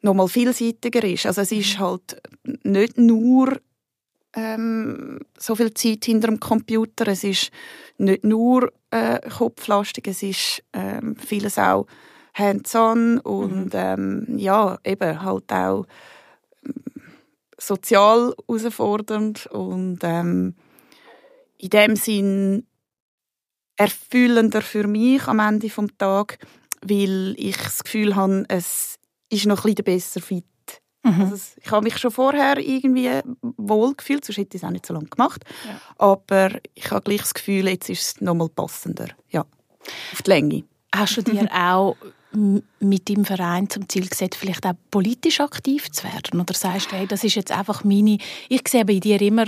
noch 0.00 0.14
mal 0.14 0.28
vielseitiger 0.28 1.04
ist. 1.04 1.26
Also 1.26 1.42
es 1.42 1.52
ist 1.52 1.78
mhm. 1.78 1.82
halt 1.82 2.22
nicht 2.64 2.98
nur 2.98 3.60
ähm, 4.34 5.20
so 5.38 5.54
viel 5.54 5.72
Zeit 5.74 6.04
hinter 6.04 6.28
dem 6.28 6.40
Computer, 6.40 7.08
es 7.08 7.24
ist 7.24 7.50
nicht 7.98 8.24
nur 8.24 8.72
äh, 8.90 9.20
kopflastig, 9.28 10.06
es 10.08 10.22
ist 10.22 10.64
ähm, 10.72 11.16
vieles 11.16 11.58
auch 11.58 11.86
hands-on 12.38 13.18
und 13.18 13.66
mhm. 13.66 13.70
ähm, 13.74 14.38
ja, 14.38 14.78
eben 14.84 15.22
halt 15.22 15.52
auch 15.52 15.86
ähm, 16.64 16.74
sozial 17.58 18.34
herausfordernd 18.46 19.46
und 19.46 19.98
ähm, 20.02 20.54
in 21.58 21.70
dem 21.70 21.96
Sinn 21.96 22.66
erfüllender 23.76 24.62
für 24.62 24.86
mich 24.86 25.26
am 25.26 25.40
Ende 25.40 25.68
des 25.68 25.88
Tages, 25.98 26.38
weil 26.82 27.34
ich 27.36 27.56
das 27.56 27.84
Gefühl 27.84 28.16
habe, 28.16 28.44
es 28.48 28.98
ist 29.30 29.46
noch 29.46 29.64
ein 29.64 29.74
bisschen 29.74 29.84
besser 29.84 30.20
fit. 30.20 30.44
Mhm. 31.04 31.20
Also 31.22 31.36
ich 31.62 31.70
habe 31.70 31.84
mich 31.84 31.98
schon 31.98 32.10
vorher 32.10 32.58
irgendwie 32.58 33.10
wohl 33.56 33.94
gefühlt, 33.94 34.24
sonst 34.24 34.38
hätte 34.38 34.56
ich 34.56 34.62
es 34.62 34.66
auch 34.66 34.72
nicht 34.72 34.86
so 34.86 34.94
lange 34.94 35.06
gemacht. 35.06 35.44
Ja. 35.64 35.80
Aber 35.98 36.50
ich 36.74 36.90
habe 36.90 37.02
gleich 37.02 37.20
das 37.20 37.34
Gefühl, 37.34 37.68
jetzt 37.68 37.88
ist 37.88 38.02
es 38.02 38.20
noch 38.20 38.34
mal 38.34 38.48
passender. 38.48 39.08
Ja, 39.30 39.44
auf 40.12 40.22
die 40.22 40.30
Länge. 40.30 40.64
Hast 40.94 41.16
du 41.16 41.22
dir 41.22 41.48
auch 41.52 41.96
mit 42.32 43.08
deinem 43.08 43.24
Verein 43.24 43.70
zum 43.70 43.88
Ziel 43.88 44.08
gesetzt, 44.08 44.36
vielleicht 44.36 44.66
auch 44.66 44.74
politisch 44.90 45.40
aktiv 45.40 45.90
zu 45.90 46.04
werden? 46.04 46.40
Oder 46.40 46.54
sagst 46.54 46.92
du, 46.92 46.96
hey, 46.96 47.06
das 47.06 47.24
ist 47.24 47.34
jetzt 47.34 47.52
einfach 47.52 47.84
meine... 47.84 48.18
Ich 48.48 48.66
sehe 48.68 48.84
bei 48.84 48.98
dir 48.98 49.20
immer 49.20 49.46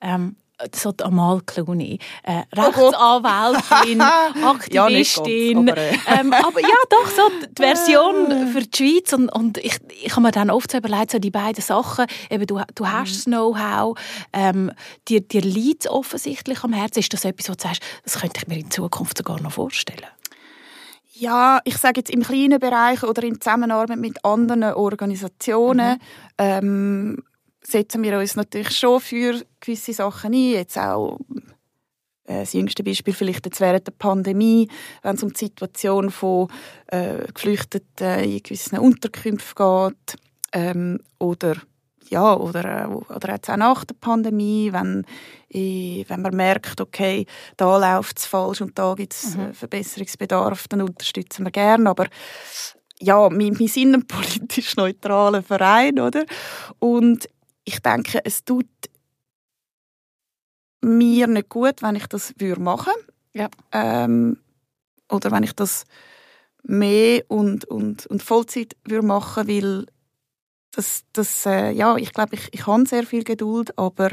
ähm, 0.00 0.36
so 0.74 0.92
die 0.92 1.04
Amal 1.04 1.40
Clooney, 1.40 1.98
äh, 2.22 2.42
Rechtsanwältin, 2.54 4.00
Aktivistin. 4.44 5.66
ja, 5.66 5.74
ganz, 5.74 6.06
aber, 6.06 6.16
äh. 6.16 6.20
ähm, 6.20 6.32
aber, 6.32 6.60
ja, 6.60 6.68
doch, 6.90 7.08
so 7.08 7.30
die 7.48 7.62
Version 7.62 8.52
für 8.52 8.60
die 8.60 8.76
Schweiz. 8.76 9.12
Und, 9.12 9.28
und 9.30 9.58
ich, 9.58 9.78
ich 10.02 10.12
habe 10.12 10.22
mir 10.22 10.30
dann 10.30 10.50
oft 10.50 10.70
so 10.70 10.78
überlegt, 10.78 11.10
so 11.10 11.18
die 11.18 11.30
beiden 11.30 11.62
Sachen, 11.62 12.06
eben, 12.30 12.46
du, 12.46 12.60
du 12.74 12.86
hast 12.86 13.10
mhm. 13.10 13.14
das 13.14 13.24
Know-how, 13.24 13.98
ähm, 14.32 14.70
dir, 15.08 15.20
dir 15.20 15.42
liegt 15.42 15.86
es 15.86 15.90
offensichtlich 15.90 16.62
am 16.62 16.72
Herzen. 16.72 17.00
Ist 17.00 17.12
das 17.12 17.24
etwas, 17.24 17.48
wo 17.48 17.54
du 17.54 17.62
sagst, 17.62 17.82
das 18.04 18.20
könnte 18.20 18.40
ich 18.40 18.48
mir 18.48 18.58
in 18.58 18.70
Zukunft 18.70 19.18
sogar 19.18 19.40
noch 19.40 19.52
vorstellen? 19.52 20.06
Ja, 21.16 21.60
ich 21.64 21.76
sage 21.76 22.00
jetzt 22.00 22.10
im 22.10 22.22
kleinen 22.22 22.58
Bereich 22.58 23.04
oder 23.04 23.22
in 23.22 23.40
Zusammenarbeit 23.40 23.98
mit 23.98 24.24
anderen 24.24 24.64
Organisationen 24.64 25.92
mhm. 25.92 25.98
ähm, 26.38 27.22
setzen 27.60 28.02
wir 28.02 28.18
uns 28.18 28.34
natürlich 28.34 28.76
schon 28.76 29.00
für 29.00 29.40
gewisse 29.60 29.92
Sachen 29.92 30.34
ein. 30.34 30.50
Jetzt 30.50 30.76
auch 30.76 31.20
äh, 32.24 32.40
das 32.40 32.52
jüngste 32.52 32.82
Beispiel 32.82 33.14
vielleicht 33.14 33.46
jetzt 33.46 33.60
während 33.60 33.86
der 33.86 33.92
Pandemie, 33.92 34.68
wenn 35.02 35.14
es 35.14 35.22
um 35.22 35.32
die 35.32 35.38
Situation 35.38 36.10
von 36.10 36.48
äh, 36.88 37.32
Geflüchteten 37.32 38.24
in 38.24 38.42
gewissen 38.42 38.78
Unterkünften 38.78 39.94
geht 39.94 40.20
ähm, 40.52 40.98
oder 41.20 41.56
ja, 42.10 42.34
oder, 42.34 42.84
äh, 42.84 42.86
oder 42.86 43.32
jetzt 43.32 43.50
auch 43.50 43.56
nach 43.56 43.84
der 43.84 43.94
Pandemie, 43.94 44.72
wenn, 44.72 45.04
ich, 45.48 46.08
wenn 46.08 46.22
man 46.22 46.36
merkt, 46.36 46.80
okay, 46.80 47.26
da 47.56 47.76
läuft 47.76 48.18
es 48.18 48.26
falsch 48.26 48.60
und 48.60 48.78
da 48.78 48.94
gibt 48.94 49.14
es 49.14 49.36
mhm. 49.36 49.54
Verbesserungsbedarf, 49.54 50.68
dann 50.68 50.82
unterstützen 50.82 51.44
wir 51.44 51.50
gerne. 51.50 51.90
Aber 51.90 52.06
ja, 53.00 53.30
wir, 53.30 53.58
wir 53.58 53.68
sind 53.68 53.94
ein 53.94 54.06
politisch 54.06 54.76
neutraler 54.76 55.42
Verein, 55.42 55.98
oder? 55.98 56.24
Und 56.78 57.28
ich 57.64 57.80
denke, 57.80 58.20
es 58.24 58.44
tut 58.44 58.66
mir 60.80 61.26
nicht 61.26 61.48
gut, 61.48 61.82
wenn 61.82 61.96
ich 61.96 62.06
das 62.06 62.34
machen 62.58 62.92
würde. 62.96 63.12
Ja. 63.32 63.48
Ähm, 63.72 64.38
oder 65.10 65.30
wenn 65.30 65.42
ich 65.42 65.52
das 65.52 65.84
mehr 66.62 67.22
und, 67.28 67.64
und, 67.66 68.06
und 68.06 68.22
Vollzeit 68.22 68.76
würde 68.84 69.06
machen 69.06 69.48
weil 69.48 69.86
das, 70.76 71.04
das, 71.12 71.46
äh, 71.46 71.70
ja, 71.70 71.96
ich 71.96 72.12
glaube, 72.12 72.34
ich, 72.34 72.48
ich 72.52 72.66
habe 72.66 72.86
sehr 72.86 73.04
viel 73.04 73.24
Geduld, 73.24 73.76
aber 73.78 74.10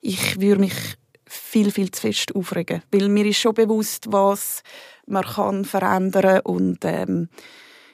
ich 0.00 0.40
würde 0.40 0.60
mich 0.60 0.74
viel, 1.26 1.70
viel 1.70 1.90
zu 1.90 2.00
fest 2.00 2.34
aufregen. 2.34 2.82
Weil 2.90 3.08
mir 3.08 3.26
ist 3.26 3.38
schon 3.38 3.54
bewusst, 3.54 4.06
was 4.10 4.62
man 5.06 5.24
kann 5.24 5.64
verändern 5.64 6.40
und 6.44 6.78
ähm, 6.84 7.28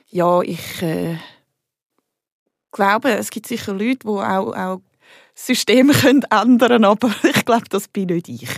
ja, 0.08 0.40
ich 0.42 0.82
äh, 0.82 1.18
glaube, 2.70 3.10
es 3.10 3.30
gibt 3.30 3.46
sicher 3.46 3.72
Leute, 3.72 3.98
die 4.04 4.08
auch, 4.08 4.54
auch 4.54 4.80
Systeme 5.34 5.92
können 6.00 6.24
ändern 6.30 6.84
aber 6.84 7.14
ich 7.22 7.44
glaube, 7.44 7.68
das 7.68 7.88
bin 7.88 8.06
nicht 8.06 8.28
ich. 8.28 8.50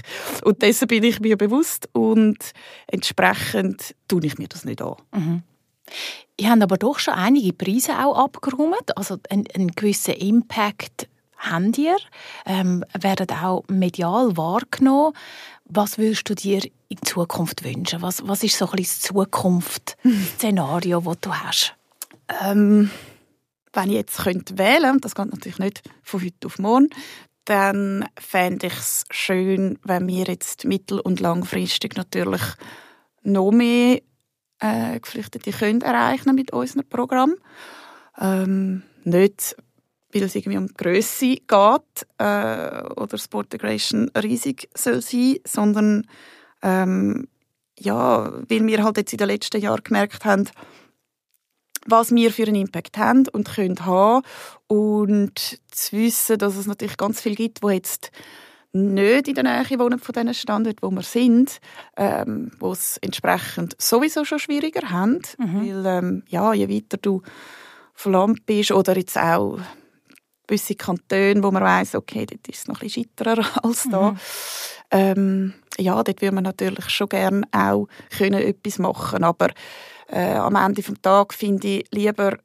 Und 0.45 0.62
dessen 0.62 0.88
bin 0.88 1.02
ich 1.02 1.21
mir 1.21 1.37
bewusst 1.37 1.88
und 1.93 2.52
entsprechend 2.87 3.95
tue 4.07 4.25
ich 4.25 4.38
mir 4.38 4.49
das 4.49 4.64
nicht 4.64 4.81
an. 4.81 4.97
Mhm. 5.12 5.43
Ihr 6.37 6.50
habt 6.50 6.62
aber 6.62 6.76
doch 6.76 6.99
schon 6.99 7.14
einige 7.14 7.52
Preise 7.52 8.04
auch 8.04 8.16
abgeräumt, 8.16 8.97
also 8.97 9.18
einen, 9.28 9.47
einen 9.54 9.73
gewissen 9.73 10.14
Impact 10.14 11.09
habt 11.38 11.78
ihr, 11.78 11.97
ähm, 12.47 12.85
werden 12.99 13.30
auch 13.30 13.64
medial 13.68 14.37
wahrgenommen. 14.37 15.14
Was 15.64 15.99
würdest 15.99 16.28
du 16.28 16.35
dir 16.35 16.62
in 16.88 17.02
Zukunft 17.02 17.64
wünschen? 17.64 18.02
Was, 18.02 18.26
was 18.26 18.42
ist 18.42 18.59
so 18.59 18.66
ein 18.66 18.73
bisschen 18.73 18.83
das 18.83 19.00
Zukunftsszenario, 19.00 21.00
das 21.04 21.21
du 21.21 21.35
hast? 21.35 21.75
Ähm, 22.42 22.90
wenn 23.73 23.90
ich 23.90 23.97
jetzt 23.97 24.18
könnte 24.18 24.59
wählen 24.59 24.83
könnte, 24.83 25.00
das 25.00 25.14
geht 25.14 25.30
natürlich 25.30 25.59
nicht 25.59 25.83
von 26.02 26.23
heute 26.23 26.47
auf 26.47 26.59
morgen, 26.59 26.90
dann 27.45 28.07
fände 28.18 28.66
ich 28.66 28.75
es 28.75 29.04
schön, 29.11 29.78
wenn 29.83 30.07
wir 30.07 30.25
jetzt 30.25 30.64
mittel- 30.64 31.00
und 31.00 31.21
langfristig 31.21 31.97
natürlich 31.97 32.42
noch 33.23 33.52
mehr 33.52 34.00
äh, 34.61 34.99
Geflüchtete 35.00 35.53
können 35.53 35.81
erreichen 35.81 36.35
mit 36.35 36.53
unserem 36.53 36.88
Programm. 36.88 37.35
Ähm, 38.19 38.83
nicht, 39.05 39.57
weil 40.12 40.23
es 40.23 40.35
irgendwie 40.35 40.59
um 40.59 40.69
die 40.69 40.75
Grösse 40.75 41.37
geht 41.37 42.07
äh, 42.19 42.83
oder 42.97 43.19
Sport 43.19 43.47
Integration 43.47 44.11
riesig 44.11 44.69
soll 44.75 45.03
sein, 45.03 45.37
sondern 45.47 46.07
ähm, 46.62 47.29
ja, 47.79 48.33
weil 48.49 48.67
wir 48.67 48.83
halt 48.83 48.97
jetzt 48.97 49.12
in 49.12 49.19
den 49.19 49.29
letzten 49.29 49.61
Jahren 49.61 49.85
gemerkt 49.85 50.25
haben, 50.25 50.49
was 51.87 52.11
wir 52.11 52.33
für 52.33 52.45
einen 52.45 52.57
Impact 52.57 52.99
haben 52.99 53.29
und 53.29 53.55
können 53.55 53.87
haben 53.87 54.25
und 54.67 55.59
zu 55.71 55.97
wissen, 55.97 56.38
dass 56.38 56.57
es 56.57 56.67
natürlich 56.67 56.97
ganz 56.97 57.21
viel 57.21 57.35
gibt, 57.35 57.62
wo 57.62 57.71
jetzt 57.71 58.11
nicht 58.73 59.29
in 59.29 59.35
der 59.35 59.45
Nähe 59.45 59.79
wohnen 59.79 59.99
von 59.99 60.13
diesen 60.13 60.35
Standorten, 60.35 60.83
wo 60.83 60.91
wir 60.91 61.03
sind, 61.03 61.61
ähm, 61.97 62.53
wo 62.59 62.73
es 62.73 62.99
entsprechend 62.99 63.75
sowieso 63.81 64.25
schon 64.25 64.39
schwieriger 64.39 64.91
haben, 64.91 65.23
mhm. 65.39 65.61
weil 65.61 65.87
ähm, 65.87 66.23
ja, 66.29 66.53
je 66.53 66.69
weiter 66.69 66.99
du 66.99 67.23
Land 68.05 68.47
bist 68.47 68.71
oder 68.71 68.97
jetzt 68.97 69.19
auch 69.19 69.59
gewisse 70.47 70.75
Kantone, 70.75 71.43
wo 71.43 71.51
man 71.51 71.63
weiß, 71.63 71.95
okay, 71.95 72.27
dort 72.27 72.49
ist 72.49 72.61
es 72.61 72.69
noch 72.69 72.81
ein 72.81 72.87
bisschen 72.87 73.05
scheiterer 73.17 73.45
als 73.65 73.89
da. 73.91 74.13
Mhm. 74.13 74.19
Ähm, 74.91 75.55
ja, 75.79 76.03
dort 76.03 76.23
würde 76.23 76.35
man 76.35 76.45
natürlich 76.45 76.89
schon 76.91 77.09
gerne 77.09 77.43
auch 77.53 77.87
können 78.17 78.41
etwas 78.41 78.79
machen, 78.79 79.25
aber 79.25 79.49
äh, 80.09 80.35
am 80.35 80.57
Ende 80.57 80.83
des 80.83 80.95
Tages 81.03 81.37
finde 81.37 81.69
ich 81.69 81.87
lieber 81.93 82.39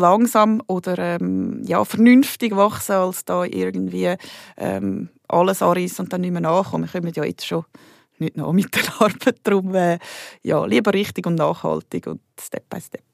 langsam 0.00 0.62
oder 0.66 0.98
ähm, 0.98 1.62
ja, 1.64 1.84
vernünftig 1.84 2.54
wachsen, 2.56 2.92
als 2.92 3.24
da 3.24 3.44
irgendwie 3.44 4.14
ähm, 4.56 5.08
alles 5.28 5.62
anreißen 5.62 6.04
und 6.04 6.12
dann 6.12 6.20
nicht 6.20 6.32
mehr 6.32 6.40
nachkommen. 6.40 6.88
Wir 6.92 7.00
kommen 7.00 7.12
ja 7.14 7.24
jetzt 7.24 7.46
schon 7.46 7.64
nicht 8.18 8.36
noch 8.36 8.52
mit 8.52 8.74
der 8.74 9.00
Arbeit. 9.00 9.40
Darum 9.42 9.74
äh, 9.74 9.98
ja, 10.42 10.64
lieber 10.64 10.92
richtig 10.92 11.26
und 11.26 11.36
nachhaltig 11.36 12.06
und 12.06 12.20
Step 12.40 12.68
by 12.68 12.80
Step. 12.80 13.04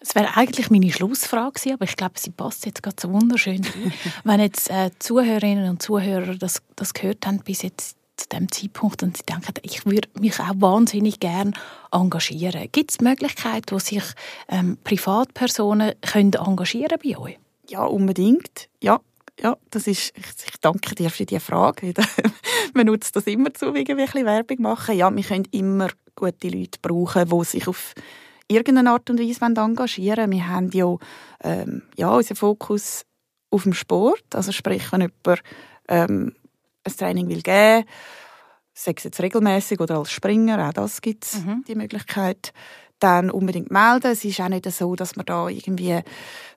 Es 0.00 0.14
wäre 0.14 0.36
eigentlich 0.36 0.70
meine 0.70 0.92
Schlussfrage 0.92 1.52
gewesen, 1.52 1.74
aber 1.74 1.84
ich 1.84 1.96
glaube, 1.96 2.14
sie 2.16 2.30
passt 2.30 2.66
jetzt 2.66 2.82
gerade 2.82 2.96
so 3.00 3.10
wunderschön 3.12 3.64
rein. 3.64 3.92
Wenn 4.24 4.40
jetzt 4.40 4.70
äh, 4.70 4.90
Zuhörerinnen 4.98 5.68
und 5.70 5.82
Zuhörer 5.82 6.34
das, 6.34 6.62
das 6.76 6.94
gehört 6.94 7.26
haben 7.26 7.40
bis 7.40 7.62
jetzt 7.62 7.96
zu 8.16 8.28
dem 8.28 8.50
Zeitpunkt 8.50 9.02
und 9.02 9.16
sie 9.16 9.22
denken, 9.24 9.54
ich 9.62 9.84
würde 9.86 10.08
mich 10.18 10.40
auch 10.40 10.54
wahnsinnig 10.56 11.20
gern 11.20 11.54
engagieren. 11.92 12.68
Gibt 12.72 12.90
es 12.90 13.00
Möglichkeiten, 13.00 13.74
wo 13.74 13.78
sich 13.78 14.04
ähm, 14.48 14.78
Privatpersonen 14.82 15.94
können 16.00 16.32
engagieren 16.32 16.98
bei 17.02 17.18
euch? 17.18 17.38
Ja, 17.68 17.84
unbedingt. 17.84 18.68
Ja, 18.82 19.00
ja, 19.40 19.56
das 19.70 19.86
ist, 19.86 20.12
ich, 20.16 20.60
danke 20.60 20.94
dir 20.94 21.10
für 21.10 21.26
diese 21.26 21.40
Frage. 21.40 21.92
Man 22.74 22.86
nutzt 22.86 23.16
das 23.16 23.26
immer 23.26 23.52
zu, 23.52 23.74
wie 23.74 23.86
ein 23.86 23.96
bisschen 23.96 24.24
Werbung 24.24 24.62
machen. 24.62 24.96
Ja, 24.96 25.14
wir 25.14 25.22
können 25.22 25.46
immer 25.50 25.88
gute 26.14 26.48
Leute 26.48 26.78
brauchen, 26.80 27.28
die 27.28 27.44
sich 27.44 27.68
auf 27.68 27.92
irgendeine 28.48 28.90
Art 28.90 29.10
und 29.10 29.20
Weise 29.20 29.44
engagieren 29.44 30.18
wollen. 30.18 30.32
Wir 30.32 30.48
haben 30.48 30.70
ja, 30.70 30.96
ähm, 31.42 31.82
ja 31.96 32.10
unseren 32.10 32.36
Fokus 32.36 33.04
auf 33.50 33.64
dem 33.64 33.74
Sport. 33.74 34.24
Also 34.34 34.52
sprich, 34.52 34.90
wenn 34.92 35.02
jemand 35.02 35.42
ähm, 35.88 36.34
ein 36.86 36.96
Training 36.96 37.28
will 37.28 37.42
geben 37.42 37.84
sei 38.76 38.92
es 38.94 39.04
jetzt 39.04 39.20
regelmäßig 39.20 39.80
oder 39.80 39.96
als 39.98 40.10
Springer, 40.10 40.68
auch 40.68 40.72
das 40.72 41.00
gibt 41.00 41.24
es, 41.24 41.38
mhm. 41.42 41.64
die 41.66 41.74
Möglichkeit, 41.74 42.52
dann 42.98 43.30
unbedingt 43.30 43.70
melden. 43.70 44.12
Es 44.12 44.24
ist 44.24 44.40
auch 44.40 44.48
nicht 44.48 44.70
so, 44.70 44.94
dass 44.94 45.16
man 45.16 45.26
da 45.26 45.48
irgendwie 45.48 45.92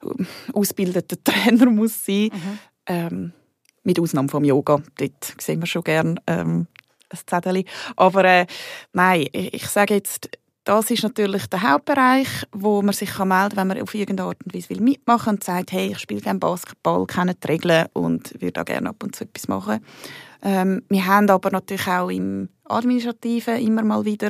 ähm, 0.04 0.28
ausgebildeter 0.54 1.18
Trainer 1.24 1.68
muss 1.68 2.06
sein. 2.06 2.30
Mhm. 2.34 2.60
Ähm, 2.88 3.34
mit 3.84 4.00
Ausnahme 4.00 4.28
vom 4.28 4.44
Yoga, 4.44 4.82
dort 4.98 5.36
sehen 5.42 5.62
wir 5.62 5.66
schon 5.66 5.84
gerne 5.84 6.16
ähm, 6.28 6.68
ein 7.10 7.20
Zettel. 7.26 7.64
Aber 7.96 8.26
äh, 8.26 8.46
nein, 8.92 9.28
ich, 9.32 9.54
ich 9.54 9.68
sage 9.68 9.96
jetzt, 9.96 10.30
das 10.70 10.92
ist 10.92 11.02
natürlich 11.02 11.48
der 11.48 11.64
Hauptbereich, 11.64 12.28
wo 12.52 12.84
man 12.84 12.94
sich 12.94 13.18
melden 13.18 13.30
kann, 13.30 13.58
wenn 13.58 13.68
man 13.70 13.82
auf 13.82 13.96
irgendeine 13.96 14.30
Art 14.30 14.38
und 14.46 14.54
Weise 14.54 14.80
mitmachen 14.80 15.26
will 15.26 15.34
und 15.34 15.44
sagt, 15.44 15.72
hey, 15.72 15.94
ich 15.94 15.98
spiele 15.98 16.22
gerne 16.22 16.38
Basketball, 16.38 17.08
kenne 17.08 17.34
die 17.34 17.48
Regeln 17.48 17.88
und 17.94 18.40
würde 18.40 18.52
da 18.52 18.62
gerne 18.62 18.90
ab 18.90 19.02
und 19.02 19.16
zu 19.16 19.24
etwas 19.24 19.48
machen. 19.48 19.84
Ähm, 20.44 20.84
wir 20.88 21.08
haben 21.08 21.28
aber 21.32 21.50
natürlich 21.50 21.88
auch 21.88 22.10
im 22.10 22.50
Administrativen 22.66 23.58
immer 23.58 23.82
mal 23.82 24.06
wieder 24.06 24.30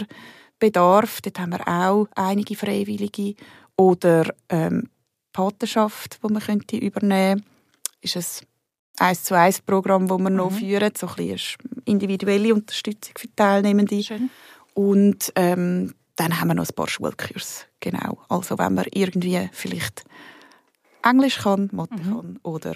Bedarf. 0.60 1.20
Dort 1.22 1.42
haben 1.42 1.52
wir 1.52 1.68
auch 1.68 2.08
einige 2.16 2.56
Freiwillige 2.56 3.36
oder 3.76 4.34
ähm, 4.48 4.90
Patenschaft, 5.34 6.20
die 6.24 6.32
man 6.32 6.42
könnte 6.42 6.78
übernehmen 6.78 7.44
könnte. 7.44 7.50
Ist 8.00 8.16
ein 9.02 9.08
1 9.10 9.24
zu 9.26 9.36
1 9.36 9.60
Programm, 9.64 10.08
das 10.08 10.18
wir 10.18 10.30
mhm. 10.30 10.36
noch 10.38 10.54
führen, 10.54 10.94
so 10.98 11.08
ein 11.08 11.16
bisschen 11.16 11.58
individuelle 11.84 12.54
Unterstützung 12.54 13.16
für 13.18 13.28
Teilnehmende. 13.36 14.02
Schön. 14.02 14.30
Und 14.74 15.34
ähm, 15.36 15.96
dann 16.20 16.40
haben 16.40 16.50
wir 16.50 16.56
noch 16.56 16.68
ein 16.68 16.76
paar 16.76 16.90
Schulkurse, 16.90 17.66
genau. 17.80 18.18
Also 18.28 18.58
wenn 18.58 18.74
man 18.74 18.86
irgendwie 18.92 19.50
vielleicht 19.54 20.04
Englisch 21.02 21.38
kann, 21.40 21.70
Mathe 21.72 21.96
mhm. 21.96 22.04
kann 22.04 22.40
oder 22.44 22.76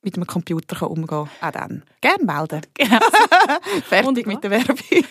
mit 0.00 0.16
dem 0.16 0.26
Computer 0.26 0.76
kann 0.76 0.88
umgehen 0.88 1.28
kann, 1.40 1.48
auch 1.48 1.52
dann. 1.52 1.82
Gerne 2.00 2.24
melden. 2.24 2.62
Genau. 2.74 3.00
Fertig 3.88 4.26
mit 4.26 4.42
der 4.42 4.50
Werbung. 4.52 4.78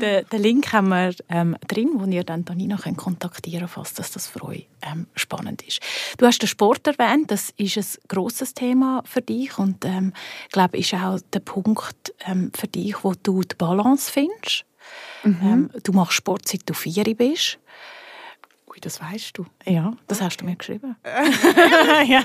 Den, 0.00 0.26
den 0.30 0.42
Link 0.42 0.72
haben 0.72 0.88
wir 0.88 1.14
ähm, 1.28 1.56
drin, 1.66 1.90
wo 1.94 2.04
ihr 2.04 2.22
dann 2.22 2.44
Tanina 2.44 2.76
kontaktieren 2.76 3.60
könnt, 3.60 3.70
falls 3.70 3.94
das, 3.94 4.10
das 4.10 4.26
für 4.26 4.44
euch 4.44 4.68
ähm, 4.82 5.06
spannend 5.14 5.62
ist. 5.62 5.80
Du 6.18 6.26
hast 6.26 6.40
den 6.40 6.48
Sport 6.48 6.86
erwähnt, 6.86 7.30
das 7.30 7.50
ist 7.56 7.76
ein 7.76 8.08
grosses 8.08 8.54
Thema 8.54 9.02
für 9.04 9.22
dich 9.22 9.58
und 9.58 9.84
ähm, 9.84 10.12
ich 10.46 10.52
glaube, 10.52 10.78
ist 10.78 10.94
auch 10.94 11.18
der 11.32 11.40
Punkt 11.40 12.14
ähm, 12.26 12.52
für 12.54 12.68
dich, 12.68 13.02
wo 13.02 13.14
du 13.14 13.40
die 13.42 13.56
Balance 13.56 14.12
findest. 14.12 14.67
Ähm, 15.24 15.70
du 15.82 15.92
machst 15.92 16.14
Sport, 16.14 16.46
seit 16.48 16.62
du 16.68 16.74
vier 16.74 17.04
bist. 17.16 17.58
Ui, 18.70 18.76
das 18.80 19.00
weißt 19.00 19.36
du. 19.36 19.46
Ja, 19.64 19.94
das 20.06 20.20
hast 20.20 20.40
du 20.40 20.44
mir 20.44 20.54
geschrieben. 20.56 20.96
ja. 22.06 22.20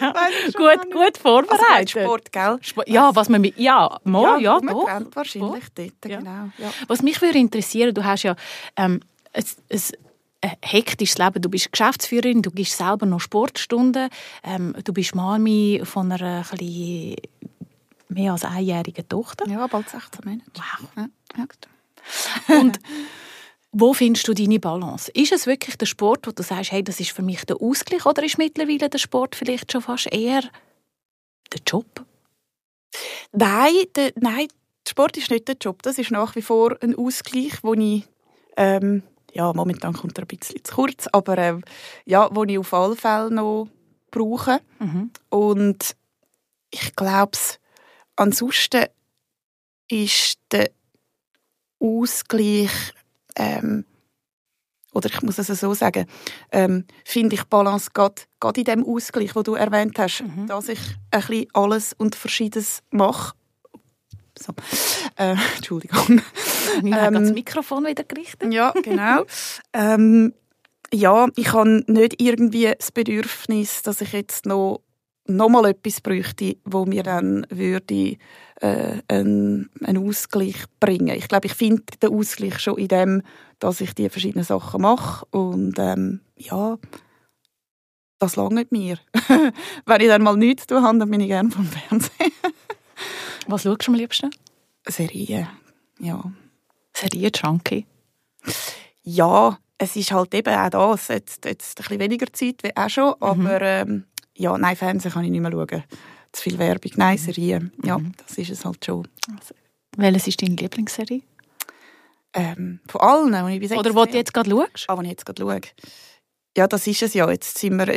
Gut, 0.54 0.92
gut 0.92 1.02
Also, 1.02 1.22
vorbereitet. 1.22 1.90
Sport, 1.92 2.32
gell? 2.32 2.58
Sp- 2.62 2.86
ja, 2.88 3.16
was 3.16 3.30
man 3.30 3.42
mit 3.42 3.58
ja, 3.58 3.98
mal, 4.04 4.42
ja, 4.42 4.60
man 4.62 4.76
doch. 4.76 5.16
wahrscheinlich 5.16 5.64
dort, 5.74 5.92
Ja. 6.06 6.18
genau. 6.20 6.50
Ja. 6.58 6.72
Was 6.88 7.02
mich 7.02 7.22
würde 7.22 7.40
interessieren, 7.40 7.94
du 7.94 8.04
hast 8.04 8.24
ja 8.24 8.36
ähm, 8.76 9.00
ein, 9.34 9.44
ein, 9.72 9.82
ein 10.42 10.52
hektisches 10.62 11.18
Leben. 11.18 11.42
Du 11.42 11.50
bist 11.50 11.72
Geschäftsführerin, 11.72 12.42
du 12.42 12.52
gibst 12.52 12.78
selber 12.78 13.06
noch 13.06 13.22
Sportstunden, 13.22 14.10
ähm, 14.44 14.76
du 14.84 14.92
bist 14.94 15.16
Mami 15.16 15.82
von 15.86 16.12
einer 16.12 16.44
ein 16.52 17.16
mehr 18.10 18.34
als 18.34 18.44
einjährigen 18.46 19.08
Tochter. 19.10 19.48
ja, 19.48 19.66
bald 19.68 19.90
16 19.90 20.22
Monate. 20.26 20.52
Wow. 20.56 20.90
Ja. 21.38 21.46
Und 22.48 22.80
wo 23.72 23.94
findest 23.94 24.28
du 24.28 24.34
deine 24.34 24.60
Balance? 24.60 25.12
Ist 25.14 25.32
es 25.32 25.48
wirklich 25.48 25.78
der 25.78 25.86
Sport, 25.86 26.28
wo 26.28 26.32
du 26.32 26.44
sagst, 26.44 26.72
hey, 26.72 26.84
das 26.84 27.00
ist 27.00 27.12
für 27.12 27.24
mich 27.24 27.44
der 27.46 27.62
Ausgleich, 27.62 28.06
oder 28.06 28.24
ist 28.24 28.38
mittlerweile 28.38 28.90
der 28.90 29.00
Sport 29.00 29.36
vielleicht 29.36 29.72
schon 29.72 29.82
fast 29.82 30.12
eher 30.12 30.42
der 31.52 31.62
Job? 31.66 32.06
Nein, 33.32 33.74
der, 33.96 34.12
nein, 34.16 34.48
Sport 34.88 35.18
ist 35.18 35.32
nicht 35.32 35.48
der 35.48 35.56
Job. 35.60 35.82
Das 35.82 35.98
ist 35.98 36.12
nach 36.12 36.36
wie 36.36 36.42
vor 36.42 36.78
ein 36.82 36.96
Ausgleich, 36.96 37.64
wo 37.64 37.74
ich 37.74 38.04
ähm, 38.58 39.02
ja, 39.34 39.52
momentan 39.54 39.94
kommt 39.94 40.18
er 40.18 40.24
ein 40.24 40.28
bisschen 40.28 40.64
zu 40.64 40.76
kurz, 40.76 41.08
aber 41.12 41.38
ähm, 41.38 41.64
ja, 42.06 42.30
wo 42.32 42.44
ich 42.44 42.58
auf 42.58 42.74
alle 42.74 42.96
Fälle 42.96 43.32
noch 43.32 43.68
brauche. 44.12 44.62
Mhm. 44.80 45.12
Und 45.30 45.96
ich 46.72 46.96
glaube, 46.96 47.38
ansonsten 48.16 48.86
ist 49.90 50.40
der 50.52 50.70
Ausgleich, 51.84 52.72
ähm, 53.36 53.86
oder 54.94 55.10
ich 55.10 55.22
muss 55.24 55.38
es 55.40 55.48
so 55.48 55.74
sagen, 55.74 56.06
ähm, 56.52 56.86
finde 57.04 57.36
ich 57.36 57.44
Balance 57.46 57.90
gerade 57.94 58.22
gerade 58.40 58.62
in 58.62 58.66
dem 58.66 58.86
Ausgleich, 58.86 59.36
wo 59.36 59.42
du 59.42 59.56
erwähnt 59.56 59.98
hast, 60.00 60.22
Mhm. 60.24 60.48
dass 60.48 60.70
ich 60.70 60.80
ein 61.12 61.22
bisschen 61.22 61.48
alles 61.54 61.94
und 61.94 62.16
Verschiedenes 62.16 62.82
mache. 62.92 63.34
So. 64.40 64.54
Äh, 65.18 65.36
Entschuldigung. 65.58 66.22
Ich 66.84 66.94
habe 66.94 67.16
Ähm, 67.18 67.24
das 67.24 67.34
Mikrofon 67.34 67.86
wieder 67.86 68.04
gerichtet. 68.04 68.54
Ja, 68.54 68.72
genau. 68.72 69.26
ähm, 69.74 70.34
ja, 70.94 71.28
ich 71.36 71.54
habe 71.54 71.84
nicht 71.88 72.22
irgendwie 72.22 72.72
das 72.78 72.92
Bedürfnis, 72.92 73.82
dass 73.82 74.02
ich 74.02 74.12
jetzt 74.14 74.46
noch, 74.46 74.82
noch 75.26 75.50
mal 75.50 75.66
etwas 75.66 76.02
bräuchte, 76.02 76.58
wo 76.66 76.86
mir 76.86 77.04
dann 77.04 77.46
würde 77.50 78.18
äh, 78.62 79.02
einen, 79.08 79.70
einen 79.84 80.08
Ausgleich 80.08 80.66
bringen. 80.80 81.16
Ich 81.16 81.28
glaube, 81.28 81.48
ich 81.48 81.54
finde 81.54 81.84
den 82.02 82.14
Ausgleich 82.14 82.60
schon 82.60 82.78
in 82.78 82.88
dem, 82.90 83.22
dass 83.60 83.82
ich 83.82 83.94
die 83.96 84.10
verschiedenen 84.10 84.44
Sachen 84.44 84.82
mache 84.82 85.26
und 85.32 85.76
ähm, 85.80 86.20
ja, 86.38 86.78
das 88.20 88.36
langt 88.36 88.72
mir. 88.72 88.98
Wenn 89.86 90.02
ich 90.02 90.08
dann 90.08 90.24
mal 90.24 90.36
nichts 90.38 90.68
tun 90.68 90.84
habe, 90.84 90.98
dann 90.98 91.10
bin 91.10 91.22
ich 91.22 91.28
gerne 91.28 91.52
vom 91.52 91.66
Fernsehen. 91.66 92.32
Was 93.48 93.64
schaust 93.64 93.88
du 93.88 93.92
am 93.92 93.96
liebsten? 93.96 94.30
Serien, 94.88 95.48
ja. 96.00 96.22
Serie-Junkie. 96.94 97.86
Ja, 99.04 99.58
es 99.78 99.96
ist 99.96 100.12
halt 100.12 100.34
eben 100.34 100.54
auch 100.54 100.70
das. 100.70 101.08
Jetzt, 101.10 101.46
jetzt 101.46 101.80
ein 101.80 101.84
bisschen 101.84 102.00
weniger 102.00 102.32
Zeit 102.32 102.64
wie 102.64 102.76
auch 102.76 102.90
schon, 102.90 103.10
Mhm. 103.10 103.16
aber 103.20 103.62
ähm, 103.62 104.06
ja, 104.38 104.58
nein, 104.58 104.76
Fernsehen 104.76 105.12
kann 105.12 105.24
ich 105.26 105.32
nicht 105.32 105.42
mehr 105.42 105.52
schauen. 105.52 105.84
Zu 106.32 106.42
viel 106.44 106.58
Werbung. 106.58 106.92
Nein, 106.96 107.18
Serien. 107.18 107.72
Ja, 107.84 107.98
Mhm. 108.00 108.14
das 108.26 108.38
ist 108.38 108.50
es 108.50 108.66
halt 108.66 108.84
schon. 108.84 109.08
Welches 109.98 110.28
ist 110.28 110.42
deine 110.42 110.56
Lieblingsserie? 110.56 111.22
Ähm, 112.34 112.80
von 112.88 113.02
allen, 113.02 113.48
die 113.48 113.54
ich 113.56 113.60
bis 113.60 113.72
Oder 113.78 113.94
wo 113.94 114.06
du 114.06 114.14
jetzt 114.18 114.34
gerade 114.34 114.50
schaust? 114.50 114.86
Ah, 114.90 114.98
wenn 114.98 115.06
ich 115.06 115.12
jetzt 115.12 115.26
gerade 115.26 115.42
schaue. 115.44 115.62
Ja, 116.58 116.68
das 116.68 116.88
ist 116.88 117.02
es 117.04 117.14
ja. 117.14 117.30
Jetzt 117.30 117.58
sind 117.60 117.76
wir, 117.78 117.88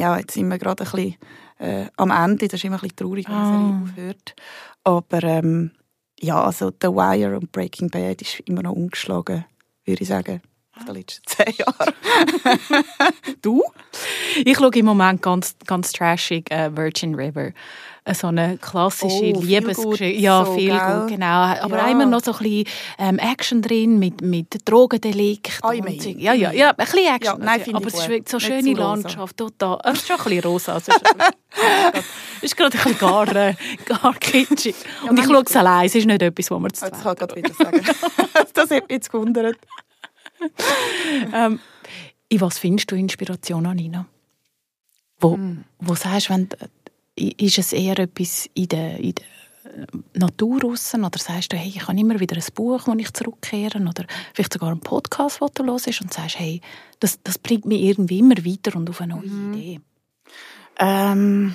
ja, 0.00 0.18
jetzt 0.18 0.32
sind 0.32 0.48
wir 0.48 0.58
gerade 0.58 0.84
ein 0.84 0.90
bisschen 0.90 1.16
äh, 1.58 1.86
am 1.96 2.10
Ende. 2.10 2.48
Das 2.48 2.60
ist 2.60 2.64
immer 2.64 2.76
ein 2.76 2.80
bisschen 2.80 2.96
traurig, 2.96 3.26
wenn 3.28 3.34
Ah. 3.34 3.50
Serie 3.50 3.82
aufhört. 3.82 4.34
Aber 4.84 5.22
ähm, 5.22 5.72
ja, 6.20 6.42
also 6.42 6.70
The 6.80 6.88
Wire 6.88 7.36
und 7.38 7.52
Breaking 7.52 7.90
Bad 7.90 8.22
ist 8.22 8.40
immer 8.40 8.62
noch 8.62 8.72
ungeschlagen, 8.72 9.44
würde 9.84 10.02
ich 10.02 10.08
sagen, 10.08 10.40
auf 10.76 10.84
den 10.86 10.94
letzten 10.94 11.22
zehn 11.26 11.54
Jahren. 11.56 11.94
du? 13.42 13.62
Ich 14.44 14.56
schaue 14.56 14.70
im 14.74 14.86
Moment 14.86 15.22
ganz, 15.22 15.54
ganz 15.66 15.92
trashig 15.92 16.50
äh, 16.50 16.74
Virgin 16.76 17.14
River. 17.14 17.50
Äh, 18.04 18.14
So 18.14 18.26
eine 18.26 18.58
klassische 18.58 19.32
Oh, 19.34 19.40
Liebesgeschichte. 19.40 20.20
Ja, 20.20 20.44
so, 20.44 20.54
viel 20.54 20.70
gell? 20.70 20.98
gut, 21.00 21.08
genau. 21.08 21.26
Aber 21.26 21.78
Ja. 21.78 21.86
immer 21.88 22.06
noch 22.06 22.22
so 22.22 22.32
ein 22.32 22.38
bisschen 22.38 22.64
ähm, 22.98 23.18
Action 23.18 23.62
drin 23.62 23.98
mit, 23.98 24.20
mit 24.20 24.68
Drogendelikt. 24.68 25.60
Ah, 25.62 25.68
und 25.70 26.04
ja, 26.04 26.34
ja, 26.34 26.52
ja, 26.52 26.70
ein 26.70 26.76
bisschen 26.76 27.14
Action. 27.14 27.38
Ja, 27.40 27.44
nein, 27.44 27.62
aber 27.74 27.86
es 27.86 27.94
ist 27.94 28.28
so 28.28 28.36
Nicht 28.36 28.46
schöne. 28.46 28.72
Landschaft. 28.74 29.36
Total. 29.36 29.78
Es 29.84 29.94
ist 30.00 30.06
schon 30.08 30.16
ein 30.16 30.24
bisschen 30.24 30.40
rosa. 30.44 30.76
Es 30.76 30.88
ist, 30.88 31.02
es 32.36 32.42
ist 32.42 32.56
gerade 32.56 32.76
ein 32.76 32.82
bisschen 32.82 32.98
gar, 32.98 33.34
äh, 33.36 33.54
gar 33.86 34.14
kitschig. 34.16 34.74
Und 35.08 35.18
ich 35.18 35.24
schaue 35.24 35.42
es 35.46 35.56
allein. 35.56 35.86
Es 35.86 35.94
ist 35.94 36.06
nicht 36.06 36.20
etwas, 36.20 36.50
was 36.50 36.60
wir 36.62 36.72
zu 36.72 36.90
zweit 36.90 37.02
kann 37.02 37.12
ich 37.12 37.18
gerade 37.18 37.36
wieder 37.36 37.54
sagen. 37.54 37.80
das 38.52 38.70
hat 38.70 38.82
mich 38.82 38.90
jetzt 38.90 39.10
gewundert. 39.10 39.56
Ähm, 41.32 41.60
in 42.28 42.40
was 42.40 42.58
findest 42.58 42.90
du 42.90 42.96
Inspiration 42.96 43.66
an 43.66 43.76
Nina? 43.76 44.06
Wo, 45.20 45.34
Hm. 45.36 45.64
wo 45.78 45.94
sagst 45.94 46.28
du, 46.28 46.34
wenn, 46.34 46.48
äh, 47.16 47.44
ist 47.44 47.58
es 47.58 47.72
eher 47.72 47.98
etwas 47.98 48.48
in 48.54 48.68
der, 48.68 48.98
in 48.98 49.14
der 49.14 49.24
äh, 49.82 49.86
Natur 50.18 50.60
draussen, 50.60 51.04
oder 51.04 51.18
sagst 51.18 51.52
du, 51.52 51.56
hey, 51.56 51.68
ich 51.68 51.86
habe 51.86 51.98
immer 51.98 52.18
wieder 52.20 52.36
ein 52.36 52.42
Buch, 52.54 52.86
wo 52.86 52.92
ich 52.94 53.12
zurückkehre 53.12 53.78
oder 53.78 54.04
vielleicht 54.34 54.52
sogar 54.52 54.70
einen 54.70 54.80
Podcast, 54.80 55.40
den 55.40 55.66
du 55.66 55.72
hörst 55.72 56.00
und 56.00 56.12
sagst, 56.12 56.38
hey, 56.38 56.60
das, 57.00 57.20
das 57.22 57.38
bringt 57.38 57.64
mich 57.66 57.82
irgendwie 57.82 58.18
immer 58.18 58.36
weiter 58.36 58.76
und 58.76 58.88
auf 58.90 59.00
eine 59.00 59.14
neue 59.16 59.26
Mhm. 59.28 59.54
Idee. 59.54 59.80
Ähm, 60.78 61.54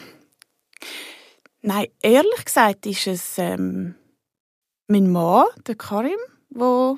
nein, 1.61 1.87
ehrlich 2.01 2.45
gesagt 2.45 2.85
ist 2.85 3.07
es 3.07 3.37
ähm, 3.37 3.95
mein 4.87 5.11
Mann, 5.11 5.45
der 5.67 5.75
Karim, 5.75 6.17
wo 6.49 6.95
er 6.95 6.97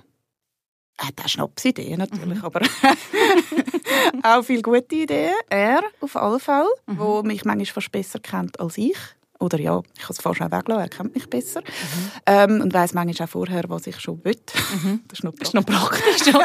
hat 1.02 1.14
auch 1.24 1.28
Schnapsideen 1.28 1.98
natürlich, 2.00 2.40
Mhm. 2.40 2.46
aber 2.46 2.62
auch 4.24 4.44
viele 4.44 4.62
gute 4.62 4.96
Ideen. 4.96 5.34
Er 5.50 5.82
auf 6.00 6.16
alle 6.16 6.40
Fälle, 6.40 6.70
Mhm. 6.88 7.00
wo 7.00 7.24
mich 7.24 7.46
manchmal 7.46 7.66
fast 7.66 7.92
besser 7.92 8.20
kennt 8.20 8.60
als 8.60 8.78
ich. 8.78 8.98
Oder 9.40 9.60
ja, 9.60 9.82
ich 9.96 10.02
kann 10.02 10.12
es 10.12 10.22
fast 10.22 10.40
auch 10.42 10.52
weglassen, 10.52 10.82
er 10.84 10.90
kennt 10.90 11.16
mich 11.16 11.28
besser. 11.28 11.62
Mhm. 11.62 12.12
Ähm, 12.28 12.62
und 12.62 12.74
weiß 12.74 12.94
manchmal 12.94 13.26
auch 13.28 13.32
vorher, 13.32 13.64
was 13.70 13.88
ich 13.88 14.00
schon 14.00 14.24
will. 14.24 14.36
Das 15.08 15.20
ist 15.20 15.24
noch 15.24 15.34
Das 15.34 15.48
ist 15.50 15.54
noch 15.56 15.66
praktisch. 15.66 16.28
ja. 16.28 16.40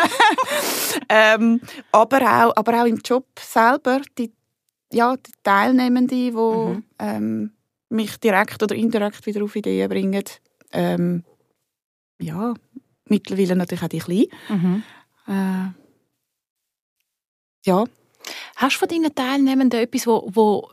ähm, 1.10 1.60
aber, 1.92 2.20
auch, 2.22 2.56
aber 2.56 2.82
auch 2.82 2.86
im 2.86 2.98
Job 3.04 3.26
selber, 3.38 4.00
die, 4.16 4.32
ja, 4.92 5.14
die 5.16 5.32
Teilnehmenden, 5.42 6.08
die 6.08 6.30
Mhm. 6.32 6.84
ähm, 6.98 7.50
mich 7.90 8.16
direkt 8.18 8.62
oder 8.62 8.74
indirekt 8.74 9.26
wieder 9.26 9.44
auf 9.44 9.54
Ideen 9.54 9.88
bringen. 9.90 10.24
Ähm, 10.72 11.22
ja, 12.18 12.54
mittlerweile 13.06 13.56
natürlich 13.56 13.84
auch 13.84 13.88
die 13.88 13.98
Kleinen. 13.98 14.26
mhm. 14.48 14.82
Äh, 15.28 15.70
ja, 17.64 17.84
Hast 18.56 18.76
du 18.76 18.78
von 18.80 18.88
deinen 18.88 19.14
Teilnehmenden 19.14 19.80
etwas, 19.80 20.06
wo, 20.06 20.28
wo 20.32 20.70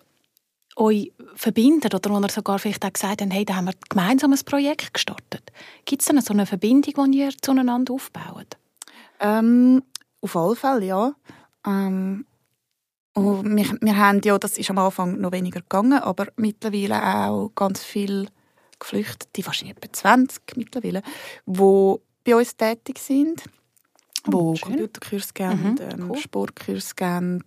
euch 0.75 1.11
verbindet 1.35 1.93
oder 1.93 2.09
wo 2.09 2.19
ihr 2.19 2.29
sogar 2.29 2.57
vielleicht 2.59 2.85
auch 2.85 2.93
gesagt 2.93 3.21
habt, 3.21 3.33
hey, 3.33 3.45
da 3.45 3.55
haben 3.55 3.65
wir 3.65 3.73
gemeinsam 3.89 4.33
ein 4.33 4.39
Projekt 4.45 4.93
gestartet? 4.93 5.51
Gibt 5.85 6.01
es 6.01 6.07
denn 6.07 6.21
so 6.21 6.33
eine 6.33 6.45
Verbindung, 6.45 7.11
die 7.11 7.19
ihr 7.19 7.31
zueinander 7.41 7.93
aufbaut? 7.93 8.57
ähm, 9.19 9.83
auf 10.21 10.35
alle 10.35 10.55
Fälle, 10.55 10.85
ja. 10.85 11.13
Ähm, 11.65 12.25
und 13.13 13.55
wir, 13.55 13.77
wir 13.79 13.97
haben 13.97 14.21
ja, 14.23 14.37
das 14.39 14.57
ist 14.57 14.69
am 14.69 14.79
Anfang 14.79 15.19
noch 15.19 15.31
weniger 15.31 15.61
gegangen, 15.61 15.99
aber 15.99 16.27
mittlerweile 16.35 17.01
auch 17.03 17.51
ganz 17.55 17.83
viele 17.83 18.27
Geflüchtete, 18.79 19.45
wahrscheinlich 19.45 19.77
etwa 19.77 19.93
20 19.93 20.41
mittlerweile, 20.57 21.03
die 21.45 21.95
bei 22.23 22.35
uns 22.35 22.55
tätig 22.55 22.99
sind, 22.99 23.43
Oh, 24.27 24.31
wo 24.31 24.55
schön. 24.55 24.69
Computerkurs 24.77 25.33
geben, 25.33 25.71
Mhm, 25.73 25.77
ähm, 25.81 26.09
cool. 26.11 26.17
Sportkurs 26.17 26.95
geben, 26.95 27.43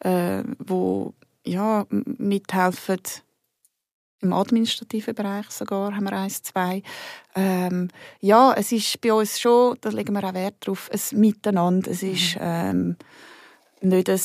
äh, 0.00 0.42
wo 0.58 1.12
ja, 1.44 1.86
mithelfen 1.90 3.00
im 4.22 4.32
administrativen 4.32 5.14
Bereich 5.14 5.50
sogar 5.50 5.94
haben 5.94 6.04
wir 6.04 6.12
eins, 6.12 6.42
zwei. 6.42 6.82
Ähm, 7.34 7.88
ja, 8.20 8.54
es 8.54 8.72
ist 8.72 8.98
bei 9.02 9.12
uns 9.12 9.38
schon, 9.38 9.76
da 9.82 9.90
legen 9.90 10.14
wir 10.14 10.24
auch 10.24 10.32
Wert 10.34 10.66
drauf, 10.66 10.90
ein 10.90 11.20
Miteinander. 11.20 11.90
Es 11.90 12.02
ist 12.02 12.36
ähm, 12.40 12.96
nicht 13.82 14.08
ein 14.08 14.18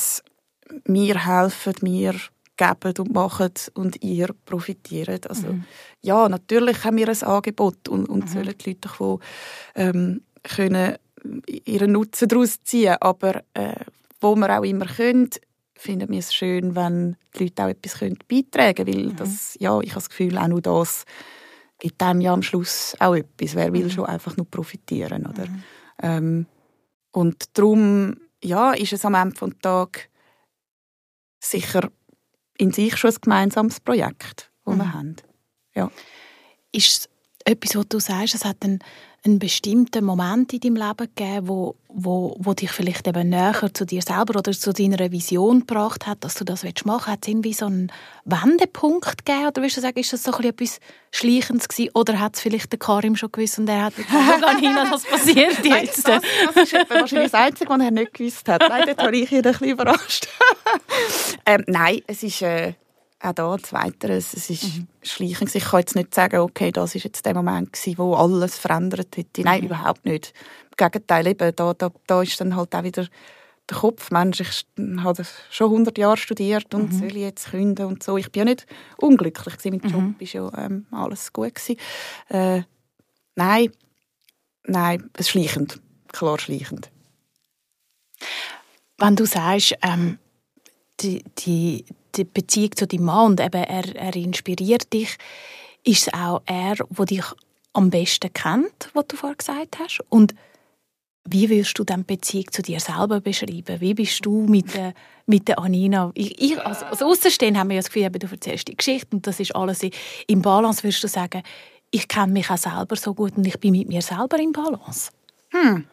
«Wir 0.86 1.26
helfen, 1.28 1.74
wir 1.82 2.16
geben 2.62 2.94
und 3.00 3.14
machen 3.14 3.54
und 3.74 4.04
ihr 4.04 4.30
profitiert. 4.46 5.28
Also 5.30 5.48
mhm. 5.48 5.64
ja, 6.02 6.30
natürlich 6.30 6.84
haben 6.84 6.98
wir 6.98 7.10
ein 7.10 7.24
Angebot 7.24 7.88
und, 7.88 8.08
und 8.08 8.26
mhm. 8.26 8.28
sollen 8.28 8.56
die 8.58 8.70
Leute 8.70 8.82
davon 8.82 9.20
ähm, 9.76 10.22
können 10.44 10.96
ihren 11.66 11.92
Nutzen 11.92 12.28
daraus 12.28 12.64
ziehen, 12.64 12.96
aber 13.00 13.44
äh, 13.54 13.76
wo 14.20 14.36
wir 14.36 14.60
auch 14.60 14.64
immer 14.64 14.86
können, 14.86 15.30
finden 15.76 16.10
wir 16.10 16.20
es 16.20 16.34
schön, 16.34 16.76
wenn 16.76 17.16
die 17.36 17.46
Leute 17.46 17.64
auch 17.64 17.70
etwas 17.70 18.00
können 18.00 18.18
beitragen 18.28 18.86
können, 18.86 18.98
weil 18.98 19.12
mhm. 19.12 19.16
das, 19.16 19.58
ja, 19.60 19.80
ich 19.82 19.92
habe 19.92 20.02
das 20.02 20.10
Gefühl, 20.10 20.38
auch 20.38 20.48
nur 20.48 20.62
das 20.62 21.06
gibt 21.80 22.02
einem 22.04 22.22
ja 22.22 22.34
am 22.34 22.44
Schluss 22.44 22.96
auch 23.00 23.16
etwas. 23.16 23.56
Wer 23.56 23.74
will 23.74 23.86
mhm. 23.86 23.90
schon 23.90 24.06
einfach 24.06 24.38
nur 24.38 24.46
profitieren, 24.46 25.26
oder? 25.26 25.48
Mhm. 25.48 25.64
Ähm, 26.04 26.46
und 27.12 27.58
darum, 27.58 28.18
ja, 28.44 28.72
ist 28.74 28.94
es 28.94 29.04
am 29.04 29.16
Ende 29.16 29.36
des 29.36 29.60
Tages 29.62 30.04
sicher 31.44 31.90
in 32.62 32.72
sich 32.72 32.96
schon 32.96 33.10
ein 33.10 33.18
gemeinsames 33.22 33.80
Projekt, 33.80 34.52
das 34.66 34.76
wir 34.78 34.84
mhm. 34.84 34.94
haben. 34.94 35.16
Ja. 35.74 35.90
Ist 36.72 36.88
es 36.88 37.10
etwas, 37.44 37.76
was 37.76 37.88
du 37.88 38.00
sagst, 38.00 38.36
es 38.36 38.46
hat 38.46 38.58
einen 38.64 38.80
einen 39.24 39.38
bestimmten 39.38 40.04
Moment 40.04 40.52
in 40.52 40.60
deinem 40.62 40.76
Leben 40.78 41.10
gegeben, 41.16 41.48
wo, 41.48 41.76
wo, 41.90 42.36
wo 42.40 42.54
dich 42.54 42.72
vielleicht 42.72 43.08
eben 43.08 43.30
näher 43.30 43.70
zu 43.72 43.86
dir 43.86 44.02
selber 44.02 44.40
oder 44.40 44.52
zu 44.52 44.74
deiner 44.74 45.12
Vision 45.12 45.60
gebracht 45.60 46.08
hat, 46.08 46.24
dass 46.24 46.36
du 46.36 46.44
das 46.44 46.64
machen 46.64 46.76
willst? 46.86 47.08
Hat 47.08 47.20
es 47.22 47.28
irgendwie 47.28 47.54
so 47.54 47.68
einen 47.68 47.92
Wendepunkt 48.26 49.24
gegeben? 49.24 49.48
Oder 49.48 49.62
würdest 49.62 49.78
du 49.78 49.82
sagen, 49.82 50.00
ist 50.00 50.12
das 50.12 50.24
so 50.24 50.32
etwas 50.40 50.80
Schleichendes 51.12 51.68
gewesen? 51.68 51.92
Oder 51.94 52.20
hat 52.20 52.36
es 52.36 52.42
vielleicht 52.42 52.72
der 52.72 52.80
Karim 52.80 53.16
schon 53.16 53.32
gewusst 53.32 53.60
und 53.60 53.70
er 53.70 53.86
hat 53.86 53.94
gar 53.96 54.60
nicht 54.60 54.92
was 54.92 55.04
passiert 55.04 55.60
jetzt? 55.66 56.08
das, 56.08 56.24
das 56.56 56.64
ist 56.64 56.90
wahrscheinlich 56.90 57.32
das 57.32 57.40
Einzige, 57.40 57.70
was 57.70 57.80
er 57.80 57.92
nicht 57.92 58.14
gewusst 58.16 58.50
hat. 58.50 58.62
Nein, 58.68 58.84
dort 58.88 59.04
habe 59.04 59.18
ich 59.18 59.32
ihn 59.32 59.38
ein 59.38 59.44
bisschen 59.44 59.70
überrascht. 59.70 60.28
ähm, 61.46 61.64
nein, 61.68 62.02
es 62.08 62.24
ist... 62.24 62.42
Äh 62.42 62.74
auch 63.24 63.34
da 63.34 63.58
zweiteres, 63.58 64.34
es 64.34 64.50
ist 64.50 64.64
mhm. 64.64 64.88
schleichend. 65.02 65.54
Ich 65.56 65.64
kann 65.64 65.82
jetzt 65.82 65.96
nicht 65.96 66.14
sagen, 66.14 66.40
okay, 66.40 66.72
das 66.72 66.96
ist 66.96 67.04
jetzt 67.04 67.26
der 67.26 67.34
Moment 67.34 67.74
gewesen, 67.74 67.98
wo 67.98 68.16
alles 68.16 68.58
verändert 68.58 69.16
hätte. 69.16 69.42
Nein, 69.42 69.62
mhm. 69.62 69.68
überhaupt 69.68 70.06
nicht. 70.06 70.34
Im 70.72 70.78
Gegenteil, 70.78 71.28
eben, 71.28 71.56
da, 71.56 71.74
da, 71.74 71.92
da 72.08 72.22
ist 72.22 72.40
dann 72.42 72.56
halt 72.56 72.74
auch 72.76 72.84
wieder 72.84 73.08
der 73.70 73.78
Kopf. 73.78 74.12
Mensch, 74.12 74.40
ich 74.40 74.66
habe 75.04 75.24
schon 75.50 75.72
100 75.72 75.98
Jahre 75.98 76.18
studiert 76.18 76.74
und 76.74 76.94
mhm. 76.94 77.00
soll 77.00 77.18
jetzt 77.18 77.52
künden 77.52 77.86
und 77.86 78.04
so. 78.04 78.18
Ich 78.18 78.32
bin 78.32 78.42
ja 78.42 78.46
nicht 78.46 78.66
unglücklich 78.98 79.58
gewesen. 79.58 79.72
Mit 79.72 79.84
dem 79.84 79.92
Job 79.92 80.02
mhm. 80.02 80.16
war 80.20 80.28
ja 80.28 80.66
ähm, 80.66 80.86
alles 80.92 81.32
gut 81.32 81.56
gewesen. 81.56 81.78
Äh, 82.30 82.64
nein, 83.36 83.72
nein, 84.66 85.10
es 85.14 85.28
ist 85.28 85.30
schleichend. 85.30 85.80
Klar 86.12 86.40
schleichend. 86.40 86.92
Wenn 88.98 89.16
du 89.16 89.26
sagst, 89.26 89.76
ähm, 89.82 90.20
die, 91.00 91.24
die, 91.40 91.86
die 92.16 92.24
Beziehung 92.24 92.76
zu 92.76 92.88
deinem 92.88 93.06
Mann 93.06 93.32
und 93.32 93.40
eben 93.40 93.64
er, 93.64 93.96
er 93.96 94.16
inspiriert 94.16 94.92
dich, 94.94 95.18
ist 95.84 96.08
es 96.08 96.14
auch 96.14 96.42
er, 96.46 96.76
der 96.76 97.06
dich 97.06 97.26
am 97.74 97.90
besten 97.90 98.32
kennt, 98.34 98.90
was 98.94 99.08
du 99.08 99.16
vorher 99.16 99.38
gesagt 99.38 99.80
hast? 99.80 100.00
Und 100.10 100.36
wie 101.26 101.50
würdest 101.50 101.78
du 101.78 101.84
dann 101.84 102.04
Beziehung 102.04 102.52
zu 102.52 102.62
dir 102.62 102.80
selber 102.80 103.22
beschreiben? 103.22 103.80
Wie 103.80 103.94
bist 103.94 104.26
du 104.26 104.46
mit 104.48 104.74
der, 104.74 104.94
mit 105.28 105.48
der 105.48 105.60
Anina? 105.60 106.12
Ich, 106.16 106.42
ich, 106.42 106.60
als, 106.60 106.84
als 106.84 107.02
Außenstehender 107.02 107.60
haben 107.60 107.70
wir 107.70 107.76
ja 107.76 107.82
das 107.82 107.92
Gefühl, 107.92 108.10
du 108.10 108.28
erzählst 108.28 108.68
die 108.68 108.76
Geschichte 108.76 109.16
und 109.16 109.28
das 109.28 109.40
ist 109.40 109.56
alles 109.56 109.82
im 110.28 110.42
Balance. 110.42 110.84
Würdest 110.84 111.04
du 111.04 111.08
sagen, 111.08 111.44
ich 111.92 112.08
kenne 112.08 112.34
mich 112.34 112.50
auch 112.50 112.58
selber 112.58 112.96
so 112.96 113.14
gut 113.14 113.38
und 113.38 113.46
ich 113.46 113.60
bin 113.60 113.72
mit 113.72 113.88
mir 113.88 114.02
selber 114.02 114.40
im 114.40 114.52
Balance? 114.52 115.12
Hm. 115.50 115.86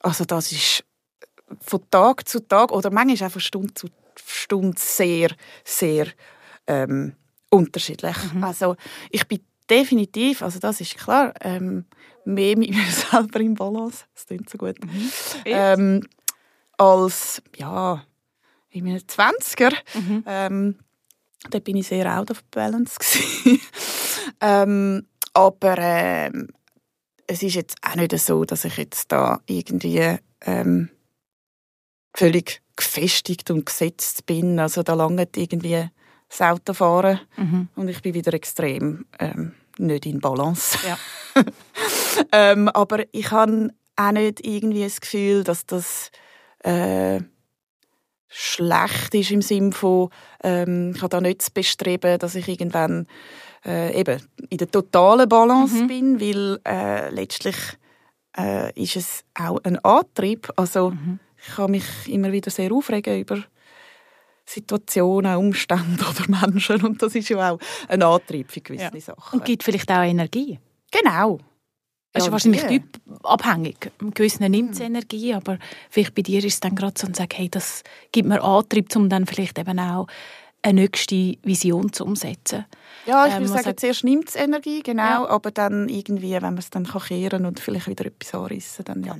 Also 0.00 0.24
das 0.24 0.52
ist 0.52 0.84
von 1.60 1.80
Tag 1.90 2.26
zu 2.26 2.40
Tag 2.40 2.72
oder 2.72 2.90
manchmal 2.90 3.26
einfach 3.26 3.40
Stunde 3.40 3.74
zu 3.74 3.88
Stunde 4.24 4.78
sehr, 4.78 5.30
sehr 5.64 6.06
ähm, 6.66 7.14
unterschiedlich. 7.50 8.16
Mhm. 8.32 8.44
Also 8.44 8.76
ich 9.10 9.26
bin 9.26 9.40
definitiv, 9.68 10.42
also 10.42 10.58
das 10.58 10.80
ist 10.80 10.96
klar, 10.96 11.32
ähm, 11.40 11.86
mehr 12.24 12.56
mit 12.56 12.70
mir 12.70 12.84
selber 13.10 13.40
im 13.40 13.54
Balance, 13.54 14.04
das 14.14 14.26
klingt 14.26 14.50
so 14.50 14.58
gut, 14.58 14.76
mhm. 14.84 15.10
ähm, 15.44 16.08
als, 16.78 17.42
ja, 17.56 18.04
in 18.70 18.84
meinen 18.84 19.00
20er. 19.00 19.72
Mhm. 19.94 20.24
Ähm, 20.26 20.78
da 21.50 21.58
bin 21.58 21.76
ich 21.76 21.86
sehr 21.86 22.18
out 22.18 22.30
of 22.30 22.42
balance. 22.50 22.96
ähm, 24.40 25.06
aber 25.32 25.78
ähm, 25.78 26.48
es 27.26 27.42
ist 27.42 27.54
jetzt 27.54 27.76
auch 27.82 27.96
nicht 27.96 28.16
so, 28.18 28.44
dass 28.44 28.64
ich 28.64 28.76
jetzt 28.76 29.10
da 29.12 29.40
irgendwie 29.46 30.16
ähm, 30.42 30.90
völlig 32.16 32.62
gefestigt 32.76 33.50
und 33.50 33.66
gesetzt 33.66 34.26
bin. 34.26 34.58
Also 34.58 34.82
da 34.82 34.94
langt 34.94 35.36
irgendwie 35.36 35.88
das 36.28 36.40
Autofahren 36.40 37.20
mhm. 37.36 37.68
und 37.76 37.88
ich 37.88 38.02
bin 38.02 38.14
wieder 38.14 38.34
extrem 38.34 39.06
ähm, 39.18 39.52
nicht 39.78 40.06
in 40.06 40.20
Balance. 40.20 40.78
Ja. 40.86 40.98
ähm, 42.32 42.68
aber 42.68 43.04
ich 43.12 43.30
habe 43.30 43.70
auch 43.96 44.12
nicht 44.12 44.44
irgendwie 44.44 44.84
das 44.84 45.00
Gefühl, 45.00 45.44
dass 45.44 45.66
das 45.66 46.10
äh, 46.60 47.20
schlecht 48.28 49.14
ist 49.14 49.30
im 49.30 49.42
Sinne 49.42 49.72
von, 49.72 50.10
ähm, 50.42 50.92
ich 50.96 51.02
habe 51.02 51.10
da 51.10 51.20
nicht 51.20 51.42
zu 51.42 51.52
bestreben, 51.52 52.18
dass 52.18 52.34
ich 52.34 52.48
irgendwann 52.48 53.06
äh, 53.64 53.98
eben 53.98 54.20
in 54.48 54.58
der 54.58 54.70
totalen 54.70 55.28
Balance 55.28 55.82
mhm. 55.82 55.86
bin, 55.86 56.20
weil 56.20 56.60
äh, 56.66 57.10
letztlich 57.10 57.56
äh, 58.36 58.72
ist 58.80 58.96
es 58.96 59.24
auch 59.34 59.60
ein 59.64 59.78
Antrieb. 59.84 60.50
Also 60.56 60.90
mhm 60.90 61.20
ich 61.46 61.54
kann 61.54 61.70
mich 61.70 61.84
immer 62.06 62.32
wieder 62.32 62.50
sehr 62.50 62.72
aufregen 62.72 63.20
über 63.20 63.42
Situationen, 64.44 65.36
Umstände 65.36 66.04
oder 66.04 66.24
Menschen 66.46 66.82
und 66.84 67.02
das 67.02 67.14
ist 67.14 67.28
ja 67.28 67.52
auch 67.52 67.58
ein 67.88 68.02
Antrieb 68.02 68.50
für 68.50 68.60
gewisse 68.60 68.90
ja. 68.92 69.00
Sachen. 69.00 69.40
Und 69.40 69.44
gibt 69.44 69.62
vielleicht 69.62 69.90
auch 69.90 70.02
Energie. 70.02 70.58
Genau. 70.90 71.38
Es 72.12 72.22
ist 72.22 72.26
ja, 72.26 72.32
wahrscheinlich 72.32 72.62
ja. 72.62 72.68
typabhängig. 72.68 73.76
Im 74.00 74.14
Gewissen 74.14 74.50
nimmt 74.50 74.72
es 74.72 74.78
hm. 74.78 74.86
Energie, 74.86 75.34
aber 75.34 75.58
vielleicht 75.90 76.14
bei 76.14 76.22
dir 76.22 76.38
ist 76.38 76.54
es 76.54 76.60
dann 76.60 76.74
gerade 76.74 76.94
so 76.98 77.06
und 77.06 77.16
sagt, 77.16 77.36
hey, 77.36 77.48
das 77.48 77.82
gibt 78.12 78.28
mir 78.28 78.42
Antrieb, 78.42 78.94
um 78.96 79.08
dann 79.08 79.26
vielleicht 79.26 79.58
eben 79.58 79.78
auch 79.78 80.06
eine 80.62 80.82
nächste 80.82 81.36
Vision 81.42 81.92
zu 81.92 82.04
umsetzen. 82.04 82.64
Ja, 83.04 83.26
ich 83.26 83.34
ähm, 83.34 83.40
würde 83.40 83.48
sagen, 83.48 83.64
sagt, 83.64 83.80
zuerst 83.80 84.04
nimmt 84.04 84.28
es 84.28 84.36
Energie, 84.36 84.82
genau, 84.82 85.02
ja. 85.02 85.28
aber 85.28 85.50
dann 85.50 85.88
irgendwie, 85.88 86.32
wenn 86.32 86.42
man 86.42 86.58
es 86.58 86.70
dann 86.70 86.84
kehren 86.84 87.30
kann 87.30 87.46
und 87.46 87.60
vielleicht 87.60 87.88
wieder 87.88 88.06
etwas 88.06 88.34
anrissen, 88.34 88.84
dann 88.84 89.04
ja. 89.04 89.16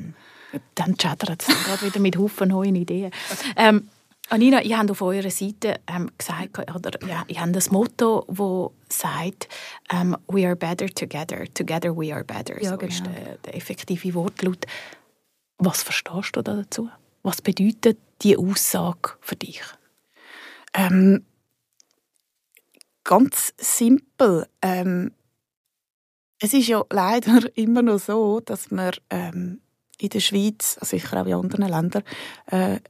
Dann 0.74 0.96
chattert 0.96 1.42
es 1.46 1.64
gerade 1.64 1.82
wieder 1.82 2.00
mit 2.00 2.16
Haufen 2.16 2.48
neuen 2.48 2.76
Ideen. 2.76 3.10
Ähm, 3.56 3.88
Anina, 4.28 4.60
ihr 4.62 4.76
habt 4.76 4.90
auf 4.90 5.02
eurer 5.02 5.30
Seite 5.30 5.78
ähm, 5.86 6.10
gesagt, 6.18 6.58
oder 6.74 6.90
ja, 7.06 7.24
ihr 7.28 7.40
habt 7.40 7.54
das 7.54 7.70
Motto, 7.70 8.24
das 8.26 8.98
sagt, 8.98 9.48
ähm, 9.92 10.16
«We 10.26 10.44
are 10.46 10.56
better 10.56 10.88
together, 10.88 11.44
together 11.54 11.96
we 11.96 12.12
are 12.12 12.24
better». 12.24 12.60
Ja, 12.60 12.70
so 12.70 12.76
genau. 12.76 12.92
ist 12.92 13.06
der, 13.06 13.36
der 13.44 13.54
effektive 13.54 14.14
Wortlaut. 14.14 14.66
Was 15.58 15.82
verstehst 15.84 16.34
du 16.34 16.42
dazu? 16.42 16.90
Was 17.22 17.40
bedeutet 17.40 17.98
diese 18.22 18.38
Aussage 18.38 19.14
für 19.20 19.36
dich? 19.36 19.62
Ähm, 20.74 21.24
ganz 23.04 23.54
simpel. 23.58 24.48
Ähm, 24.60 25.12
es 26.40 26.52
ist 26.52 26.66
ja 26.66 26.84
leider 26.90 27.42
immer 27.56 27.82
noch 27.82 27.98
so, 27.98 28.40
dass 28.40 28.70
wir 28.70 28.92
ähm, 29.10 29.60
in 29.98 30.08
der 30.10 30.20
Schweiz, 30.20 30.78
sicher 30.82 31.20
auch 31.20 31.26
in 31.26 31.34
anderen 31.34 31.68
Ländern, 31.68 32.02
äh, 32.46 32.80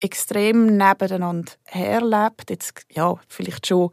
extrem 0.00 0.76
nebeneinander 0.76 1.52
herlebt. 1.64 2.50
Jetzt, 2.50 2.86
ja, 2.90 3.14
vielleicht 3.28 3.66
schon 3.66 3.90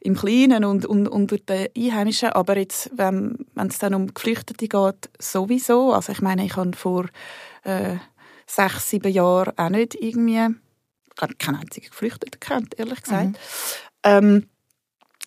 im 0.00 0.14
Kleinen 0.16 0.64
und, 0.64 0.86
und 0.86 1.08
unter 1.08 1.36
den 1.38 1.68
Einheimischen, 1.76 2.30
aber 2.30 2.56
jetzt, 2.56 2.90
wenn, 2.94 3.46
es 3.56 3.78
dann 3.78 3.94
um 3.94 4.12
Geflüchtete 4.14 4.68
geht, 4.68 5.10
sowieso. 5.18 5.92
Also 5.92 6.12
ich 6.12 6.20
meine, 6.20 6.44
ich 6.44 6.56
habe 6.56 6.76
vor 6.76 7.06
äh, 7.64 7.96
sechs, 8.46 8.90
sieben 8.90 9.12
Jahren 9.12 9.56
auch 9.58 9.68
nicht 9.68 9.94
irgendwie, 9.96 10.54
keinen 11.16 11.56
einzigen 11.56 11.88
Geflüchteten 11.88 12.38
kennt, 12.38 12.78
ehrlich 12.78 13.02
gesagt. 13.02 13.26
Mhm. 13.26 13.36
Ähm, 14.04 14.48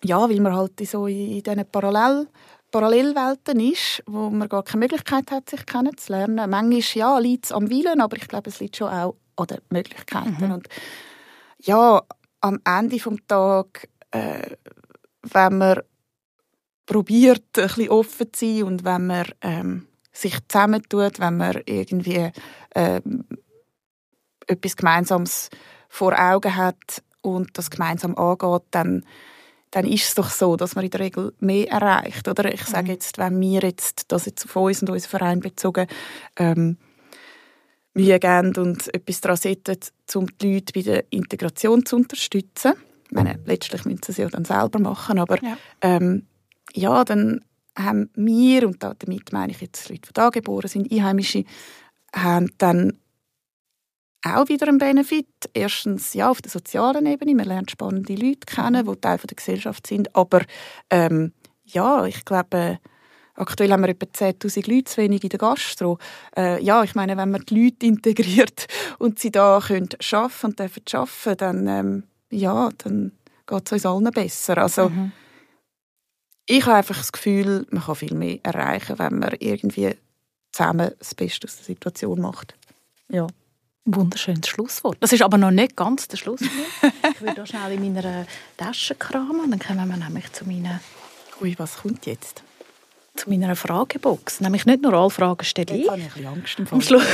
ja, 0.02 0.28
weil 0.28 0.40
man 0.40 0.56
halt 0.56 0.80
so 0.86 1.06
in, 1.06 1.30
in 1.30 1.42
diesen 1.42 1.70
Parallel 1.70 2.28
Parallelwelten 2.70 3.60
ist, 3.60 4.02
wo 4.06 4.30
man 4.30 4.48
gar 4.48 4.62
keine 4.62 4.80
Möglichkeit 4.80 5.30
hat, 5.30 5.50
sich 5.50 5.66
kennenzulernen. 5.66 6.48
Manchmal 6.50 6.80
ja, 6.94 7.18
liegt 7.18 7.46
es 7.46 7.52
am 7.52 7.68
Willen, 7.70 8.00
aber 8.00 8.16
ich 8.16 8.28
glaube, 8.28 8.50
es 8.50 8.60
liegt 8.60 8.76
schon 8.76 8.88
auch 8.88 9.16
an 9.36 9.46
den 9.46 9.58
Möglichkeiten. 9.70 10.46
Mhm. 10.46 10.52
Und 10.52 10.68
ja, 11.58 12.02
am 12.40 12.60
Ende 12.64 12.96
des 12.96 13.16
Tages, 13.26 13.88
äh, 14.12 14.56
wenn 15.22 15.58
man 15.58 15.80
probiert, 16.86 17.58
ein 17.58 17.66
bisschen 17.66 17.88
offen 17.90 18.32
zu 18.32 18.46
sein 18.46 18.62
und 18.64 18.84
wenn 18.84 19.06
man 19.06 19.26
ähm, 19.42 19.86
sich 20.12 20.36
zusammentut, 20.48 21.20
wenn 21.20 21.36
man 21.36 21.60
irgendwie 21.66 22.30
äh, 22.74 23.00
etwas 24.46 24.76
Gemeinsames 24.76 25.50
vor 25.88 26.18
Augen 26.18 26.56
hat 26.56 27.02
und 27.22 27.56
das 27.58 27.70
gemeinsam 27.70 28.16
angeht, 28.16 28.62
dann 28.70 29.04
dann 29.70 29.86
ist 29.86 30.04
es 30.08 30.14
doch 30.14 30.30
so, 30.30 30.56
dass 30.56 30.74
man 30.74 30.84
in 30.84 30.90
der 30.90 31.00
Regel 31.00 31.32
mehr 31.38 31.68
erreicht. 31.70 32.26
Oder 32.28 32.52
ich 32.52 32.62
sage 32.64 32.84
mhm. 32.84 32.90
jetzt, 32.90 33.18
wenn 33.18 33.40
wir 33.40 33.60
jetzt 33.60 34.04
das 34.08 34.26
jetzt 34.26 34.44
auf 34.44 34.56
uns 34.56 34.82
und 34.82 34.90
unseren 34.90 35.10
Verein 35.10 35.40
bezogen 35.40 35.86
ähm, 36.36 36.76
Mühe 37.94 38.18
geben 38.18 38.54
und 38.56 38.92
etwas 38.94 39.20
daran 39.20 39.36
setzen, 39.36 39.76
um 40.14 40.26
die 40.38 40.54
Leute 40.54 40.72
bei 40.72 40.82
der 40.82 41.04
Integration 41.10 41.84
zu 41.84 41.96
unterstützen. 41.96 42.74
Ich 43.06 43.12
meine, 43.12 43.40
letztlich 43.44 43.84
müssen 43.84 44.02
sie 44.04 44.12
es 44.12 44.18
ja 44.18 44.28
dann 44.28 44.44
selber 44.44 44.78
machen, 44.78 45.18
aber 45.18 45.42
Ja. 45.42 45.56
ähm, 45.80 46.26
ja, 46.72 47.04
dann 47.04 47.44
haben 47.76 48.10
wir, 48.14 48.66
und 48.66 48.82
da- 48.82 48.94
damit 48.96 49.32
meine 49.32 49.52
ich 49.52 49.60
jetzt 49.60 49.88
Leute, 49.88 50.02
die 50.08 50.12
da 50.12 50.28
geboren 50.30 50.68
sind, 50.68 50.92
Einheimische, 50.92 51.44
haben 52.14 52.52
dann 52.58 52.99
auch 54.22 54.48
wieder 54.48 54.68
einen 54.68 54.78
Benefit. 54.78 55.26
Erstens 55.54 56.14
ja, 56.14 56.30
auf 56.30 56.42
der 56.42 56.50
sozialen 56.50 57.06
Ebene, 57.06 57.34
man 57.34 57.46
lernt 57.46 57.70
spannende 57.70 58.14
Leute 58.14 58.46
kennen, 58.46 58.86
die 58.86 59.00
Teil 59.00 59.18
der 59.18 59.36
Gesellschaft 59.36 59.86
sind, 59.86 60.14
aber 60.14 60.42
ähm, 60.90 61.32
ja, 61.64 62.04
ich 62.04 62.24
glaube, 62.24 62.78
aktuell 63.34 63.70
haben 63.72 63.82
wir 63.82 63.90
etwa 63.90 64.06
10'000 64.06 64.70
Leute 64.70 64.84
zu 64.84 64.96
wenig 64.98 65.22
in 65.22 65.30
der 65.30 65.38
Gastro. 65.38 65.98
Äh, 66.36 66.62
ja, 66.62 66.82
ich 66.82 66.94
meine, 66.94 67.16
wenn 67.16 67.30
man 67.30 67.42
die 67.42 67.64
Leute 67.64 67.86
integriert 67.86 68.66
und 68.98 69.18
sie 69.18 69.30
da 69.30 69.60
können 69.64 69.88
arbeiten 70.12 70.46
und 70.46 70.58
dürfen 70.58 70.82
arbeiten, 70.92 71.36
dann, 71.38 71.66
ähm, 71.66 72.02
ja, 72.30 72.68
dann 72.78 73.12
geht 73.46 73.66
es 73.66 73.72
uns 73.72 73.86
allen 73.86 74.10
besser. 74.10 74.58
Also, 74.58 74.88
Mhm. 74.90 75.12
ich 76.46 76.66
habe 76.66 76.76
einfach 76.76 76.96
das 76.98 77.12
Gefühl, 77.12 77.66
man 77.70 77.82
kann 77.84 77.94
viel 77.94 78.14
mehr 78.14 78.38
erreichen, 78.42 78.98
wenn 78.98 79.18
man 79.18 79.34
irgendwie 79.38 79.94
zusammen 80.52 80.90
das 80.98 81.14
Beste 81.14 81.46
aus 81.46 81.56
der 81.56 81.64
Situation 81.64 82.20
macht. 82.20 82.56
Ja. 83.08 83.26
Wunderschönes 83.86 84.48
Schlusswort. 84.48 84.98
Das 85.00 85.12
ist 85.12 85.22
aber 85.22 85.38
noch 85.38 85.50
nicht 85.50 85.76
ganz 85.76 86.06
der 86.06 86.16
Schlusswort. 86.16 86.50
ich 87.14 87.20
würde 87.20 87.34
da 87.34 87.46
schnell 87.46 87.72
in 87.72 87.92
meiner 87.94 88.26
Tasche 88.56 88.94
kramen, 88.94 89.50
dann 89.50 89.58
kommen 89.58 89.88
wir 89.88 89.96
nämlich 89.96 90.32
zu 90.32 90.46
meiner, 90.46 90.80
Ui, 91.40 91.54
was 91.58 91.78
kommt 91.78 92.06
jetzt? 92.06 92.42
Zu 93.16 93.28
meiner 93.28 93.54
Fragebox. 93.56 94.40
Nämlich 94.40 94.66
nicht 94.66 94.82
nur 94.82 94.94
alle 94.94 95.10
Fragen 95.10 95.44
stelle 95.44 95.76
ich. 95.76 95.88
habe 95.88 95.98
ich 95.98 96.04
ein 96.06 96.10
bisschen 96.10 96.26
Angst 96.26 96.58
im 96.58 96.66
Am 96.70 96.80
Schluss. 96.80 97.04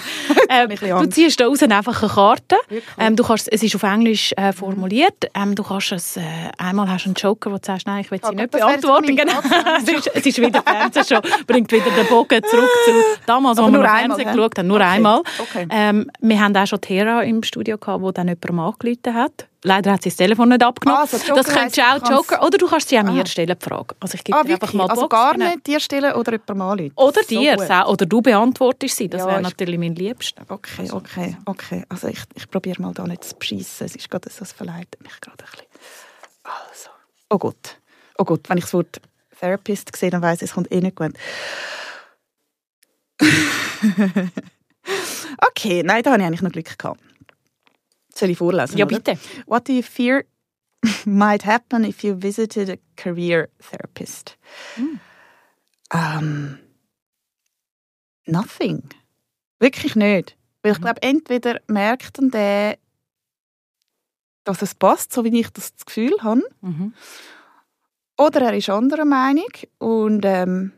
ähm, 0.50 0.68
du 1.02 1.08
ziehst 1.10 1.40
da 1.40 1.46
raus 1.46 1.62
einfach 1.62 2.02
eine 2.02 2.12
Karte. 2.12 2.56
Ähm, 2.98 3.16
du 3.16 3.24
kannst, 3.24 3.50
es 3.52 3.62
ist 3.62 3.74
auf 3.74 3.82
Englisch 3.82 4.32
äh, 4.36 4.52
formuliert. 4.52 5.26
Ähm, 5.34 5.54
du 5.54 5.62
kannst 5.62 5.92
es, 5.92 6.16
äh, 6.16 6.22
einmal 6.58 6.88
hast 6.88 7.04
du 7.06 7.08
einen 7.08 7.14
Joker, 7.14 7.50
wo 7.50 7.56
du 7.56 7.62
sagst, 7.64 7.86
nein, 7.86 8.02
ich 8.02 8.10
will 8.10 8.18
sie 8.18 8.24
Aber 8.26 8.36
nicht 8.36 8.50
beantworten. 8.50 9.16
Genau. 9.16 9.32
Es, 9.78 9.88
ist, 9.88 10.10
es 10.14 10.26
ist 10.26 10.38
wieder 10.40 10.62
Fernsehshow. 10.62 11.20
Bringt 11.46 11.70
wieder 11.72 11.90
den 11.90 12.06
Bogen 12.06 12.42
zurück 12.44 12.70
zu 12.84 12.92
damals, 13.26 13.58
Aber 13.58 13.66
als 13.66 13.74
wir 13.74 13.80
einmal, 13.80 14.16
Fernsehen 14.18 14.36
geschaut 14.36 14.58
haben. 14.58 14.66
Nur 14.66 14.76
Okay. 14.78 14.86
einmal. 14.86 15.22
Okay. 15.38 15.66
Ähm, 15.70 16.10
wir 16.20 16.40
haben 16.40 16.56
auch 16.56 16.66
schon 16.66 16.80
Tera 16.80 17.22
im 17.22 17.42
Studio 17.42 17.78
gehabt, 17.78 18.02
wo 18.02 18.12
dann 18.12 18.28
jemand 18.28 18.50
angerufen 18.80 19.14
hat. 19.14 19.47
Leider 19.64 19.92
hat 19.92 20.02
sie 20.04 20.08
das 20.10 20.16
Telefon 20.16 20.50
nicht 20.50 20.62
abgenommen. 20.62 21.00
Also 21.02 21.18
das 21.34 21.46
könntest 21.46 21.76
du 21.78 21.82
auch 21.82 22.08
Joker. 22.10 22.42
Oder 22.46 22.58
du 22.58 22.68
kannst 22.68 22.88
sie 22.90 22.98
auch 22.98 23.02
mir 23.02 23.22
Ah. 23.22 23.26
stellen, 23.26 23.56
die 23.60 23.64
Frage. 23.64 23.96
Also 23.98 24.14
ich 24.14 24.22
gebe 24.22 24.38
Ah, 24.38 24.44
dir 24.44 24.52
einfach 24.54 24.72
mal 24.72 24.84
die 24.84 24.90
Also 24.90 25.02
Box. 25.02 25.10
gar 25.12 25.36
nicht 25.36 25.66
dir 25.66 25.80
stellen 25.80 26.12
oder 26.14 26.30
jemand 26.32 26.54
mal 26.56 26.70
anrufen? 26.72 26.92
Oder 26.94 27.22
So 27.22 27.28
dir, 27.28 27.56
gut. 27.56 27.70
oder 27.88 28.06
du 28.06 28.22
beantwortest 28.22 28.96
sie. 28.96 29.08
Das 29.08 29.22
Ja, 29.22 29.26
wäre 29.26 29.40
ich- 29.40 29.48
natürlich 29.48 29.78
mein 29.78 29.96
Liebster. 29.96 30.42
Okay, 30.48 30.88
okay, 30.92 31.36
okay. 31.46 31.84
Also 31.88 32.06
ich, 32.06 32.20
ich 32.36 32.48
probiere 32.48 32.80
mal 32.80 32.92
da 32.94 33.02
nicht 33.04 33.24
zu 33.24 33.34
beschissen. 33.34 33.86
Es 33.86 33.96
ist 33.96 34.08
gerade 34.08 34.30
so, 34.30 34.44
es 34.44 34.52
verleitet 34.52 35.02
mich 35.02 35.20
gerade 35.20 35.42
ein 35.42 35.50
bisschen. 35.50 35.66
Also. 36.44 36.90
Oh 37.30 37.38
Gott. 37.38 37.78
Oh 38.16 38.24
Gott, 38.24 38.48
wenn 38.48 38.58
ich 38.58 38.64
das 38.64 38.74
Wort 38.74 39.00
Therapist 39.40 39.94
sehe, 39.96 40.10
dann 40.10 40.22
weiss 40.22 40.38
ich, 40.40 40.48
es 40.50 40.54
kommt 40.54 40.70
eh 40.72 40.80
nicht 40.80 40.94
gut. 40.96 41.12
okay, 45.48 45.82
nein, 45.82 46.02
da 46.02 46.10
habe 46.12 46.20
ich 46.22 46.26
eigentlich 46.26 46.42
noch 46.42 46.52
Glück 46.52 46.78
gehabt. 46.78 47.00
Soll 48.18 48.30
ich 48.30 48.38
vorlesen? 48.38 48.76
Ja, 48.78 48.84
oder? 48.86 48.96
bitte. 48.98 49.18
What 49.46 49.68
do 49.68 49.72
you 49.72 49.82
fear 49.82 50.24
might 51.04 51.44
happen 51.46 51.84
if 51.84 52.02
you 52.02 52.20
visited 52.20 52.68
a 52.70 52.76
career 52.96 53.48
therapist? 53.70 54.36
Ähm, 55.92 56.58
nothing. 58.26 58.82
Wirklich 59.60 59.96
nicht. 59.96 60.36
Weil 60.62 60.72
ich 60.72 60.80
glaube, 60.80 61.02
entweder 61.02 61.60
merkt 61.68 62.18
dann 62.18 62.30
der, 62.30 62.78
dass 64.44 64.62
es 64.62 64.74
passt, 64.74 65.12
so 65.12 65.24
wie 65.24 65.40
ich 65.40 65.50
das 65.50 65.72
Gefühl 65.84 66.14
habe, 66.20 66.42
Mhm. 66.60 66.94
oder 68.16 68.40
er 68.42 68.54
ist 68.56 68.68
anderer 68.68 69.04
Meinung 69.04 69.46
und 69.78 70.24
ähm, 70.24 70.72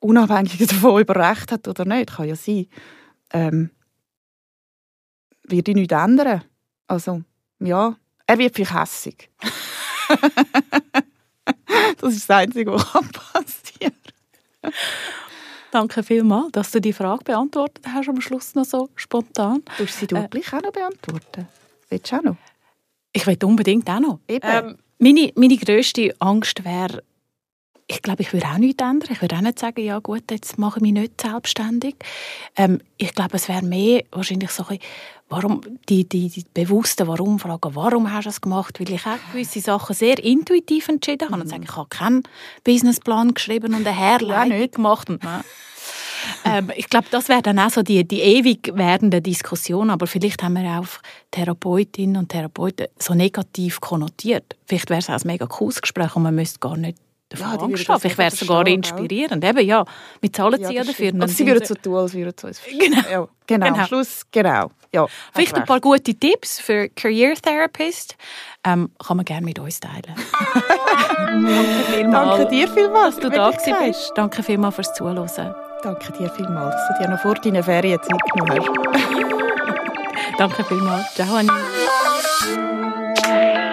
unabhängig 0.00 0.58
davon, 0.66 1.00
ob 1.02 1.08
er 1.10 1.30
recht 1.30 1.52
hat 1.52 1.68
oder 1.68 1.84
nicht, 1.84 2.10
kann 2.16 2.28
ja 2.28 2.34
sein, 2.36 2.66
ähm, 3.32 3.70
wird 5.44 5.68
ihn 5.68 5.74
nichts 5.76 5.94
ändern. 5.94 6.42
Also, 6.86 7.22
ja, 7.60 7.96
er 8.26 8.38
wird 8.38 8.54
vielleicht 8.54 8.74
hässig. 8.74 9.30
das 11.98 12.14
ist 12.14 12.28
das 12.28 12.36
Einzige, 12.36 12.72
was 12.72 12.92
kann 12.92 13.08
passieren 13.10 13.94
Danke 15.70 16.02
vielmals, 16.02 16.52
dass 16.52 16.70
du 16.70 16.80
die 16.80 16.92
Frage 16.92 17.24
beantwortet 17.24 17.84
hast 17.88 18.08
am 18.08 18.20
Schluss 18.20 18.54
noch 18.54 18.64
so 18.66 18.90
spontan. 18.94 19.64
kann. 19.64 19.74
Du 19.78 19.86
sie 19.86 20.06
du 20.06 20.16
Äh. 20.16 20.28
auch 20.52 20.62
noch 20.62 20.72
beantworten? 20.72 21.48
Willst 21.88 22.12
du 22.12 22.16
auch 22.16 22.22
noch? 22.22 22.36
Ich 23.14 23.26
will 23.26 23.38
unbedingt 23.42 23.88
auch 23.88 24.00
noch. 24.00 24.20
Eben. 24.28 24.46
Ähm, 24.46 24.78
meine, 24.98 25.32
meine 25.34 25.56
grösste 25.56 26.14
Angst 26.18 26.62
wäre, 26.64 27.02
ich 27.92 28.02
glaube, 28.02 28.22
ich 28.22 28.32
würde 28.32 28.46
auch 28.46 28.58
nichts 28.58 28.82
ändern. 28.82 29.10
Ich 29.10 29.20
würde 29.20 29.36
auch 29.36 29.40
nicht 29.40 29.58
sagen, 29.58 29.84
ja 29.84 29.98
gut, 29.98 30.30
jetzt 30.30 30.58
mache 30.58 30.78
ich 30.78 30.82
mich 30.82 30.92
nicht 30.92 31.20
selbstständig. 31.20 31.96
Ähm, 32.56 32.80
ich 32.96 33.14
glaube, 33.14 33.36
es 33.36 33.48
wäre 33.48 33.62
mehr 33.62 34.02
wahrscheinlich 34.10 34.50
so 34.50 34.64
ein 34.66 34.78
warum, 35.28 35.62
die, 35.88 36.08
die, 36.08 36.28
die 36.28 36.44
bewussten 36.52 37.06
Warum-Fragen. 37.06 37.74
Warum 37.74 38.12
hast 38.12 38.26
du 38.26 38.30
es 38.30 38.40
gemacht? 38.40 38.78
Weil 38.78 38.90
ich 38.90 39.06
auch 39.06 39.32
gewisse 39.32 39.60
Sachen 39.60 39.94
sehr 39.94 40.22
intuitiv 40.22 40.88
entschieden 40.88 41.30
habe. 41.30 41.40
Und 41.40 41.48
sage, 41.48 41.64
ich 41.64 41.76
habe 41.76 41.88
keinen 41.88 42.22
Businessplan 42.64 43.34
geschrieben 43.34 43.74
und 43.74 43.86
eine 43.86 43.96
Herleitung 43.96 44.58
nicht. 44.58 44.74
gemacht. 44.74 45.08
Und, 45.08 45.20
ähm, 46.44 46.70
ich 46.76 46.88
glaube, 46.88 47.06
das 47.10 47.28
wäre 47.28 47.42
dann 47.42 47.58
auch 47.58 47.70
so 47.70 47.82
die, 47.82 48.06
die 48.06 48.20
ewig 48.20 48.72
werdende 48.74 49.22
Diskussion. 49.22 49.90
Aber 49.90 50.06
vielleicht 50.06 50.42
haben 50.42 50.54
wir 50.54 50.78
auch 50.78 50.86
Therapeutinnen 51.30 52.16
und 52.18 52.28
Therapeuten 52.28 52.86
so 52.98 53.14
negativ 53.14 53.80
konnotiert. 53.80 54.56
Vielleicht 54.66 54.90
wäre 54.90 55.00
es 55.00 55.08
auch 55.08 55.14
ein 55.14 55.26
mega 55.26 55.46
cooles 55.46 55.80
Gespräch 55.80 56.14
und 56.14 56.22
man 56.22 56.34
müsste 56.34 56.58
gar 56.60 56.76
nicht 56.76 56.98
davon 57.32 57.50
Ja, 57.50 57.56
die 57.56 57.64
Angst 57.64 57.88
haben. 57.88 58.00
Vielleicht 58.00 58.18
wäre 58.18 58.28
es 58.28 58.38
sogar 58.38 58.66
inspirierend. 58.66 59.44
Eben, 59.44 59.66
ja, 59.66 59.84
wir 60.20 60.32
zahlen 60.32 60.64
sie 60.64 60.74
ja 60.74 60.82
das 60.82 60.88
dafür. 60.88 61.12
und 61.14 61.22
Also 61.22 61.34
sie 61.34 61.46
würden 61.46 61.64
so 61.64 61.74
tun, 61.74 61.96
als 61.96 62.14
würden 62.14 62.34
sie 62.38 62.46
uns 62.46 62.60
Genau. 62.64 62.96
Ja, 63.10 63.28
genau. 63.46 63.66
Genau. 63.66 63.78
Am 63.80 63.86
Schluss, 63.86 64.22
genau. 64.30 64.70
Ja, 64.94 65.06
Vielleicht 65.32 65.54
ein 65.54 65.64
paar 65.64 65.80
gute 65.80 66.14
Tipps 66.14 66.60
für 66.60 66.88
Career 66.90 67.34
Therapist. 67.34 68.16
Ähm, 68.64 68.90
kann 69.04 69.16
man 69.16 69.24
gerne 69.24 69.44
mit 69.44 69.58
uns 69.58 69.80
teilen. 69.80 70.02
Danke 71.26 71.84
vielmals, 71.90 72.38
Danke 72.38 72.48
dir 72.50 72.68
vielmals, 72.68 73.16
dass 73.16 73.22
du 73.22 73.30
da 73.30 73.50
bist. 73.50 74.12
Danke 74.14 74.42
vielmals 74.42 74.74
fürs 74.74 74.92
Zuhören. 74.94 75.54
Danke 75.82 76.12
dir 76.12 76.30
vielmals, 76.30 76.74
dass 76.74 76.98
du 76.98 77.04
dir 77.04 77.10
noch 77.10 77.20
vor 77.20 77.34
deinen 77.34 77.62
Ferien 77.62 78.00
Zeit 78.02 78.20
genommen 78.32 78.60
hast. 78.60 80.38
Danke 80.38 80.64
vielmals. 80.64 81.14
Ciao, 81.14 81.34
Anni. 81.34 81.50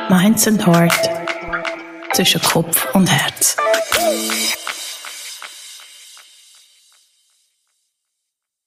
Minds 0.10 0.48
and 0.48 0.65
Heart 0.65 1.19
zwischen 2.13 2.41
Kopf 2.41 2.88
und 2.93 3.10
Herz. 3.10 3.56